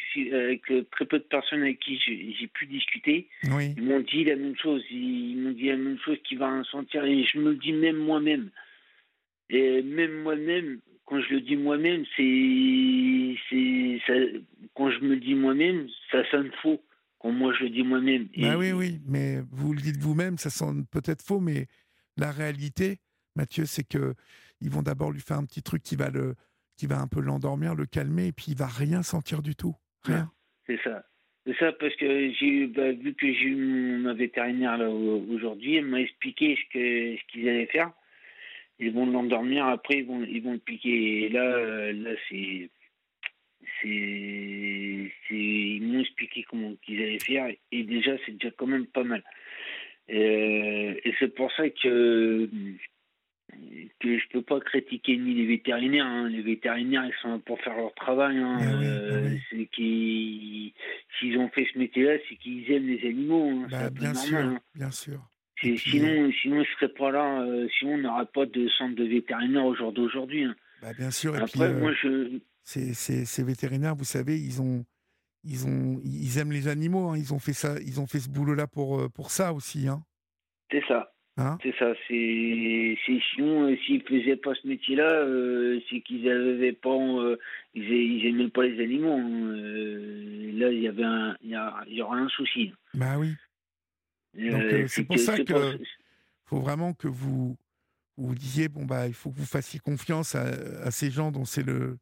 très 0.91 1.05
peu 1.05 1.19
de 1.19 1.23
personnes 1.23 1.61
avec 1.61 1.79
qui 1.79 1.97
j'ai 1.97 2.47
pu 2.47 2.65
discuter, 2.67 3.27
Oui, 3.51 3.73
ils 3.77 3.83
m'ont 3.83 4.01
dit 4.01 4.23
la 4.25 4.35
même 4.35 4.55
chose. 4.57 4.83
Ils 4.91 5.37
m'ont 5.37 5.51
dit 5.51 5.67
la 5.67 5.77
même 5.77 5.97
chose 5.99 6.17
qu'il 6.23 6.37
va 6.37 6.47
en 6.49 6.63
sentir. 6.65 7.03
Et 7.05 7.23
je 7.23 7.39
me 7.39 7.51
le 7.51 7.55
dis 7.57 7.73
même 7.73 7.97
moi-même. 7.97 8.51
Et 9.49 9.81
même 9.81 10.21
moi-même, 10.21 10.79
quand 11.05 11.21
je 11.21 11.33
le 11.33 11.41
dis 11.41 11.55
moi-même, 11.55 12.05
c'est. 12.15 13.35
Quand 14.75 14.89
je 14.89 14.99
me 14.99 15.17
dis 15.17 15.35
moi-même, 15.35 15.87
ça 16.11 16.23
sonne 16.31 16.51
faux. 16.61 16.81
Quand 17.19 17.31
moi 17.31 17.53
je 17.53 17.63
le 17.63 17.69
dis 17.69 17.83
moi-même. 17.83 18.27
bah 18.37 18.57
oui, 18.57 18.71
oui, 18.71 18.99
mais 19.05 19.41
vous 19.51 19.73
le 19.73 19.81
dites 19.81 19.97
vous-même, 19.97 20.37
ça 20.37 20.49
sonne 20.49 20.85
peut-être 20.85 21.21
faux, 21.21 21.39
mais 21.39 21.67
la 22.17 22.31
réalité, 22.31 22.99
Mathieu, 23.35 23.65
c'est 23.65 23.87
que 23.87 24.13
ils 24.61 24.69
vont 24.69 24.81
d'abord 24.81 25.11
lui 25.11 25.21
faire 25.21 25.37
un 25.37 25.45
petit 25.45 25.63
truc 25.63 25.83
qui 25.83 25.95
va 25.95 26.09
le, 26.09 26.35
qui 26.77 26.87
va 26.87 26.99
un 26.99 27.07
peu 27.07 27.21
l'endormir, 27.21 27.75
le 27.75 27.85
calmer, 27.85 28.27
et 28.27 28.31
puis 28.31 28.47
il 28.49 28.57
va 28.57 28.67
rien 28.67 29.03
sentir 29.03 29.41
du 29.41 29.55
tout, 29.55 29.75
rien. 30.03 30.31
C'est 30.67 30.79
ça. 30.83 31.03
C'est 31.45 31.57
ça 31.57 31.73
parce 31.73 31.95
que 31.97 32.31
j'ai 32.33 32.67
bah, 32.67 32.91
vu 32.93 33.13
que 33.15 33.27
j'ai 33.27 33.47
eu 33.47 33.97
ma 33.97 34.13
vétérinaire 34.13 34.77
là 34.77 34.89
aujourd'hui, 34.89 35.75
elle 35.75 35.85
m'a 35.85 35.99
expliqué 35.99 36.55
ce 36.55 36.73
que 36.73 37.17
ce 37.17 37.31
qu'ils 37.31 37.49
allaient 37.49 37.65
faire. 37.67 37.91
Ils 38.79 38.91
vont 38.91 39.05
l'endormir, 39.05 39.65
après 39.65 39.99
ils 39.99 40.05
vont 40.05 40.23
ils 40.23 40.41
vont 40.41 40.53
le 40.53 40.57
piquer. 40.59 41.25
Et 41.25 41.29
là 41.29 41.43
euh, 41.45 41.93
là 41.93 42.11
c'est 42.29 42.69
c'est 43.81 45.11
ils 45.31 45.81
m'ont 45.83 45.99
expliqué 46.01 46.43
comment 46.49 46.73
qu'ils 46.83 47.01
allaient 47.01 47.19
faire 47.19 47.47
et 47.71 47.83
déjà 47.83 48.11
c'est 48.25 48.33
déjà 48.33 48.51
quand 48.51 48.67
même 48.67 48.85
pas 48.87 49.03
mal. 49.03 49.23
Euh, 50.09 50.93
et 51.05 51.13
c'est 51.19 51.33
pour 51.33 51.51
ça 51.53 51.69
que 51.69 52.49
que 53.99 54.17
je 54.17 54.27
peux 54.29 54.41
pas 54.41 54.59
critiquer 54.59 55.15
ni 55.17 55.33
les 55.35 55.45
vétérinaires. 55.45 56.05
hein. 56.05 56.27
Les 56.27 56.41
vétérinaires, 56.41 57.05
ils 57.05 57.13
sont 57.21 57.29
là 57.29 57.39
pour 57.45 57.61
faire 57.61 57.75
leur 57.77 57.93
travail. 57.93 58.37
hein. 58.37 58.57
Oui, 58.59 58.85
Euh, 58.85 59.29
oui. 59.53 59.67
Qu'ils, 59.71 60.73
s'ils 61.19 61.37
ont 61.37 61.49
fait 61.49 61.67
ce 61.71 61.77
métier-là, 61.77 62.17
c'est 62.27 62.35
qu'ils 62.35 62.69
aiment 62.71 62.87
les 62.87 63.07
animaux. 63.07 63.49
hein. 63.51 63.67
Bah, 63.69 63.89
peu 63.91 63.99
bien 63.99 64.13
normal. 64.13 64.27
sûr, 64.27 64.37
hein. 64.39 64.59
bien 64.75 64.91
sûr. 64.91 65.19
Sinon, 65.61 66.31
sinon, 66.41 66.61
ils 66.61 66.67
seraient 66.75 66.93
pas 66.93 67.11
là. 67.11 67.41
euh, 67.43 67.67
sinon, 67.79 67.93
on 67.93 67.97
n'aurait 67.99 68.25
pas 68.33 68.45
de 68.45 68.67
centre 68.69 68.95
de 68.95 69.03
vétérinaire 69.05 69.65
au 69.65 69.75
jour 69.75 69.93
d'aujourd'hui. 69.93 70.43
hein. 70.43 70.55
Bah, 70.81 70.93
bien 70.97 71.11
sûr. 71.11 71.35
Et 71.35 71.39
Après, 71.39 71.51
puis, 71.51 71.61
euh, 71.61 71.79
moi, 71.79 71.93
je, 72.01 72.39
ces, 72.63 72.93
ces- 72.93 73.25
ces 73.25 73.43
vétérinaires, 73.43 73.95
vous 73.95 74.03
savez, 74.03 74.37
ils 74.37 74.61
ont, 74.61 74.83
ils 75.43 75.65
ont, 75.67 75.99
ils 76.03 76.37
aiment 76.39 76.51
les 76.51 76.67
animaux. 76.67 77.09
hein. 77.09 77.17
Ils 77.17 77.33
ont 77.33 77.39
fait 77.39 77.53
ça, 77.53 77.75
ils 77.85 77.99
ont 78.01 78.07
fait 78.07 78.19
ce 78.19 78.29
boulot-là 78.29 78.67
pour, 78.67 78.99
euh, 78.99 79.09
pour 79.09 79.31
ça 79.31 79.53
aussi, 79.53 79.87
hein. 79.87 80.03
c'est 80.71 80.83
ça. 80.87 81.09
Hein? 81.37 81.57
C'est 81.63 81.73
ça, 81.79 81.91
c'est 82.07 82.95
sinon 83.33 83.67
euh, 83.67 83.75
s'ils 83.85 84.03
faisaient 84.03 84.35
pas 84.35 84.53
ce 84.53 84.67
métier-là, 84.67 85.09
euh, 85.09 85.79
c'est 85.89 86.01
qu'ils 86.01 86.29
avaient 86.29 86.73
pas, 86.73 86.95
ils, 87.73 87.83
ils 87.91 88.25
aimaient 88.27 88.49
pas 88.49 88.63
les 88.67 88.79
animaux. 88.83 89.17
là, 89.17 90.69
il 90.71 90.79
y 90.79 90.87
avait 90.87 91.03
il 91.41 91.49
y, 91.49 91.95
y 91.95 92.01
aurait 92.03 92.19
un 92.19 92.29
souci. 92.29 92.71
Bah 92.93 93.17
oui. 93.17 93.33
Donc, 94.33 94.63
euh, 94.63 94.87
c'est 94.87 95.03
pour 95.03 95.19
ça 95.19 95.37
que- 95.39 95.77
faut 96.45 96.59
vraiment 96.59 96.93
que 96.93 97.07
vous 97.07 97.57
vous 98.17 98.35
disiez 98.35 98.67
bon 98.69 98.85
bah 98.85 99.07
il 99.07 99.13
faut 99.13 99.31
que 99.31 99.37
vous 99.37 99.45
fassiez 99.45 99.79
confiance 99.79 100.35
à, 100.35 100.43
à 100.83 100.91
ces 100.91 101.09
gens 101.09 101.31
dont 101.31 101.45
c'est 101.45 101.63
le 101.63 101.97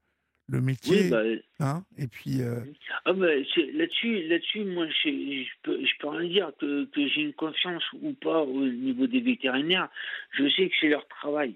le 0.47 0.59
métier, 0.59 1.03
Oui, 1.03 1.09
bah, 1.09 1.21
hein. 1.61 1.85
Et 1.97 2.07
puis 2.07 2.41
euh, 2.41 2.59
ah 3.05 3.13
bah, 3.13 3.27
là-dessus, 3.27 4.23
là-dessus, 4.27 4.65
moi, 4.65 4.85
je, 4.87 5.09
je 5.09 5.49
peux, 5.63 5.79
je 5.85 5.91
peux 5.99 6.09
rien 6.09 6.27
dire 6.29 6.51
que, 6.59 6.83
que 6.85 7.07
j'ai 7.07 7.21
une 7.21 7.33
confiance 7.33 7.83
ou 8.01 8.11
pas 8.13 8.41
au 8.41 8.67
niveau 8.67 9.07
des 9.07 9.21
vétérinaires. 9.21 9.87
Je 10.31 10.49
sais 10.49 10.67
que 10.67 10.75
c'est 10.81 10.89
leur 10.89 11.07
travail. 11.07 11.55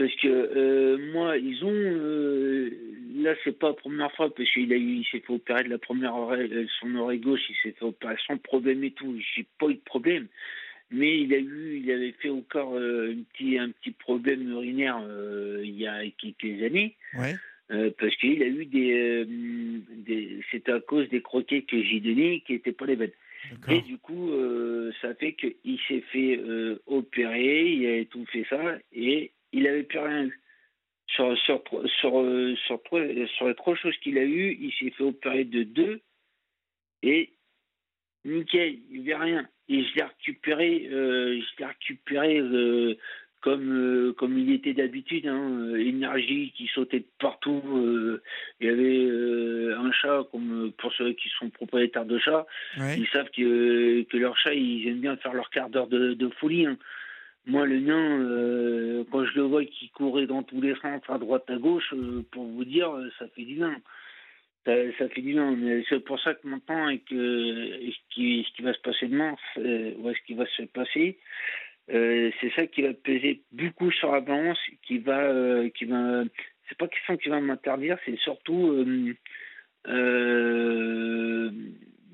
Parce 0.00 0.16
que 0.16 0.28
euh, 0.28 0.96
moi, 1.12 1.36
ils 1.36 1.62
ont. 1.62 1.70
euh, 1.70 2.70
là, 3.16 3.34
c'est 3.44 3.58
pas 3.58 3.68
la 3.68 3.74
première 3.74 4.10
fois, 4.12 4.34
parce 4.34 4.50
qu'il 4.50 4.72
a 4.72 4.76
eu, 4.76 4.94
il 5.00 5.04
s'est 5.04 5.20
fait 5.20 5.30
opérer 5.34 5.64
de 5.64 5.68
la 5.68 5.76
première 5.76 6.16
oreille, 6.16 6.50
euh, 6.54 6.64
son 6.80 6.94
oreille 6.94 7.18
gauche, 7.18 7.42
il 7.50 7.56
s'est 7.56 7.76
fait 7.78 7.84
opérer 7.84 8.16
sans 8.26 8.38
problème 8.38 8.82
et 8.82 8.92
tout. 8.92 9.14
J'ai 9.36 9.44
pas 9.58 9.66
eu 9.68 9.74
de 9.74 9.80
problème. 9.80 10.26
Mais 10.90 11.20
il 11.20 11.34
a 11.34 11.38
eu, 11.38 11.82
il 11.84 11.90
avait 11.90 12.12
fait 12.12 12.30
encore 12.30 12.76
euh, 12.76 13.12
un, 13.12 13.22
petit, 13.24 13.58
un 13.58 13.68
petit 13.72 13.90
problème 13.90 14.48
urinaire 14.48 15.04
il 15.62 15.78
y 15.78 15.86
a 15.86 16.00
quelques 16.16 16.62
années. 16.62 16.96
ouais. 17.18 17.34
Parce 17.98 18.16
qu'il 18.16 18.42
a 18.42 18.46
eu 18.46 18.64
des, 18.64 19.26
des 19.26 20.40
c'était 20.50 20.72
à 20.72 20.80
cause 20.80 21.10
des 21.10 21.20
croquets 21.20 21.62
que 21.62 21.80
j'ai 21.82 22.00
donnés 22.00 22.42
qui 22.46 22.54
n'étaient 22.54 22.72
pas 22.72 22.86
les 22.86 22.96
bonnes. 22.96 23.10
Et 23.68 23.82
du 23.82 23.98
coup, 23.98 24.30
ça 25.02 25.14
fait 25.14 25.34
qu'il 25.34 25.78
s'est 25.86 26.02
fait 26.10 26.40
opérer, 26.86 27.70
il 27.70 27.86
a 27.86 28.04
tout 28.06 28.24
fait 28.32 28.46
ça, 28.50 28.78
et 28.92 29.30
il 29.52 29.62
n'avait 29.64 29.82
plus 29.84 29.98
rien 29.98 30.24
eu. 30.26 30.40
Sur, 31.08 31.36
sur, 31.38 31.62
sur, 31.68 31.88
sur, 32.00 32.56
sur, 32.66 32.82
trois- 32.84 33.26
sur 33.36 33.48
les 33.48 33.54
trois 33.56 33.74
choses 33.74 33.96
qu'il 33.98 34.16
a 34.18 34.24
eues, 34.24 34.56
il 34.60 34.72
s'est 34.78 34.90
fait 34.90 35.02
opérer 35.02 35.44
de 35.44 35.64
deux, 35.64 36.00
et 37.02 37.30
nickel, 38.24 38.78
il 38.90 39.02
n'y 39.02 39.12
avait 39.12 39.24
rien. 39.24 39.48
Et 39.68 39.82
je 39.84 39.94
l'ai 39.96 40.02
récupéré, 40.04 40.88
euh, 40.90 41.40
je 41.40 41.58
l'ai 41.58 41.66
récupéré 41.66 42.38
euh, 42.38 42.94
comme, 43.40 43.72
euh, 43.72 44.12
comme 44.12 44.38
il 44.38 44.52
était 44.52 44.74
d'habitude, 44.74 45.26
hein, 45.26 45.74
énergie 45.76 46.52
qui 46.56 46.66
sautait 46.68 47.00
de 47.00 47.06
partout. 47.18 47.62
il 48.60 48.66
y 48.66 48.70
avait 48.70 49.74
un 49.74 49.90
chat, 49.92 50.24
comme 50.30 50.70
pour 50.78 50.92
ceux 50.92 51.12
qui 51.14 51.28
sont 51.38 51.50
propriétaires 51.50 52.04
de 52.04 52.18
chats, 52.18 52.46
Ouais. 52.78 52.98
ils 52.98 53.08
savent 53.08 53.30
que, 53.30 54.02
que 54.02 54.16
leurs 54.16 54.36
chats, 54.38 54.54
ils 54.54 54.86
aiment 54.88 55.00
bien 55.00 55.16
faire 55.16 55.32
leur 55.34 55.50
quart 55.50 55.70
d'heure 55.70 55.88
de, 55.88 56.14
de 56.14 56.28
folie. 56.38 56.66
hein. 56.66 56.78
Moi, 57.46 57.66
le 57.66 57.80
mien, 57.80 58.20
euh, 58.20 59.04
quand 59.10 59.24
je 59.24 59.34
le 59.36 59.42
vois 59.42 59.64
qui 59.64 59.88
courait 59.90 60.26
dans 60.26 60.42
tous 60.42 60.60
les 60.60 60.74
sens, 60.76 61.02
à 61.08 61.18
droite, 61.18 61.48
à 61.48 61.56
gauche, 61.56 61.92
euh, 61.94 62.22
pour 62.32 62.44
vous 62.44 62.64
dire, 62.64 62.90
euh, 62.94 63.08
ça 63.18 63.28
fait 63.28 63.44
du 63.44 63.54
bien. 63.54 63.76
Ça, 64.66 65.08
fait 65.08 65.22
du 65.22 65.32
bien. 65.32 65.56
C'est 65.88 66.04
pour 66.04 66.20
ça 66.20 66.34
que 66.34 66.46
maintenant, 66.46 66.86
avec 66.86 67.10
euh, 67.12 67.90
ce, 67.90 68.14
qui, 68.14 68.46
va 68.62 68.74
se 68.74 68.80
passer 68.80 69.08
demain, 69.08 69.34
ouais, 69.56 70.14
ce 70.14 70.26
qui 70.26 70.34
va 70.34 70.44
se 70.46 70.62
passer, 70.64 71.18
euh, 71.90 72.30
c'est 72.40 72.52
ça 72.52 72.66
qui 72.66 72.82
va 72.82 72.92
peser 72.92 73.42
beaucoup 73.52 73.90
sur 73.90 74.12
la 74.12 74.20
balance, 74.20 74.58
qui 74.82 74.98
va, 74.98 75.68
qui 75.70 75.86
va. 75.86 76.24
C'est 76.68 76.78
pas 76.78 76.88
question 76.88 77.16
qui 77.16 77.30
va 77.30 77.40
m'interdire, 77.40 77.98
c'est 78.04 78.18
surtout 78.18 78.84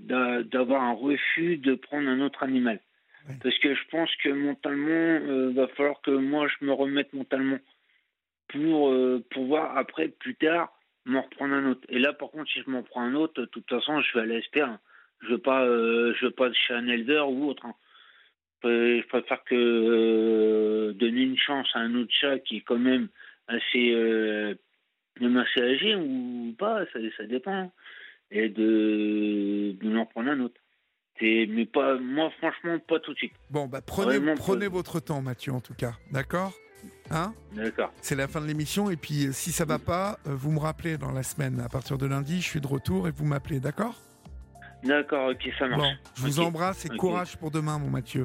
d'a- 0.06 0.42
d'avoir 0.44 0.82
un 0.82 0.92
refus 0.92 1.58
de 1.58 1.74
prendre 1.74 2.08
un 2.08 2.20
autre 2.20 2.42
animal. 2.42 2.80
Parce 3.42 3.58
que 3.58 3.74
je 3.74 3.82
pense 3.90 4.14
que 4.16 4.28
mentalement, 4.28 4.90
euh, 4.90 5.52
va 5.52 5.68
falloir 5.68 6.00
que 6.02 6.10
moi 6.10 6.48
je 6.48 6.64
me 6.64 6.72
remette 6.72 7.12
mentalement 7.12 7.58
pour 8.48 8.90
euh, 8.90 9.24
pouvoir 9.30 9.76
après 9.76 10.08
plus 10.08 10.34
tard 10.36 10.72
m'en 11.04 11.22
reprendre 11.22 11.54
un 11.54 11.70
autre. 11.70 11.82
Et 11.88 11.98
là 11.98 12.12
par 12.12 12.30
contre 12.30 12.50
si 12.50 12.60
je 12.62 12.70
m'en 12.70 12.82
prends 12.82 13.02
un 13.02 13.14
autre, 13.14 13.40
de 13.40 13.46
toute 13.46 13.68
façon 13.68 14.00
je 14.00 14.14
vais 14.14 14.20
aller 14.22 14.36
à. 14.36 14.78
Je 15.22 15.28
veux 15.28 15.38
pas, 15.38 15.64
euh, 15.64 16.14
je 16.14 16.26
veux 16.26 16.30
pas 16.30 16.52
chez 16.52 16.74
un 16.74 16.86
elder 16.88 17.24
ou 17.26 17.48
autre. 17.48 17.64
hein. 17.66 17.74
Je 18.64 19.06
préfère 19.06 19.44
que 19.44 19.54
euh, 19.54 20.92
donner 20.92 21.22
une 21.22 21.38
chance 21.38 21.68
à 21.74 21.80
un 21.80 21.94
autre 21.94 22.12
chat 22.12 22.38
qui 22.40 22.58
est 22.58 22.60
quand 22.62 22.78
même 22.78 23.08
assez, 23.46 23.92
même 25.20 25.36
assez 25.36 25.60
âgé 25.60 25.94
ou 25.94 26.54
pas, 26.58 26.84
ça, 26.92 27.24
dépend. 27.24 27.72
Et 28.32 28.48
de, 28.48 29.76
de 29.80 29.96
en 29.96 30.04
prendre 30.04 30.30
un 30.30 30.40
autre. 30.40 30.60
Mais 31.20 31.66
pas, 31.66 31.98
moi, 31.98 32.30
franchement, 32.38 32.78
pas 32.86 33.00
tout 33.00 33.12
de 33.12 33.18
suite. 33.18 33.32
Bon, 33.50 33.66
bah, 33.66 33.80
prenez, 33.84 34.18
Vraiment, 34.18 34.34
prenez 34.34 34.68
votre 34.68 35.00
temps, 35.00 35.22
Mathieu, 35.22 35.52
en 35.52 35.60
tout 35.60 35.74
cas. 35.74 35.94
D'accord? 36.10 36.52
Hein? 37.10 37.32
D'accord. 37.52 37.92
C'est 38.00 38.16
la 38.16 38.28
fin 38.28 38.40
de 38.40 38.46
l'émission. 38.46 38.90
Et 38.90 38.96
puis, 38.96 39.26
euh, 39.26 39.32
si 39.32 39.52
ça 39.52 39.64
va 39.64 39.78
pas, 39.78 40.18
euh, 40.26 40.34
vous 40.34 40.50
me 40.50 40.58
rappelez 40.58 40.98
dans 40.98 41.12
la 41.12 41.22
semaine. 41.22 41.60
À 41.60 41.68
partir 41.68 41.98
de 41.98 42.06
lundi, 42.06 42.40
je 42.40 42.46
suis 42.46 42.60
de 42.60 42.66
retour 42.66 43.08
et 43.08 43.10
vous 43.10 43.24
m'appelez. 43.24 43.60
D'accord? 43.60 43.94
D'accord, 44.84 45.30
ok, 45.30 45.50
ça 45.58 45.66
marche. 45.66 45.80
Bon, 45.80 45.96
je 46.16 46.22
vous 46.22 46.40
embrasse 46.40 46.84
et 46.84 46.88
courage 46.88 47.36
pour 47.36 47.50
demain, 47.50 47.78
mon 47.78 47.88
Mathieu. 47.88 48.24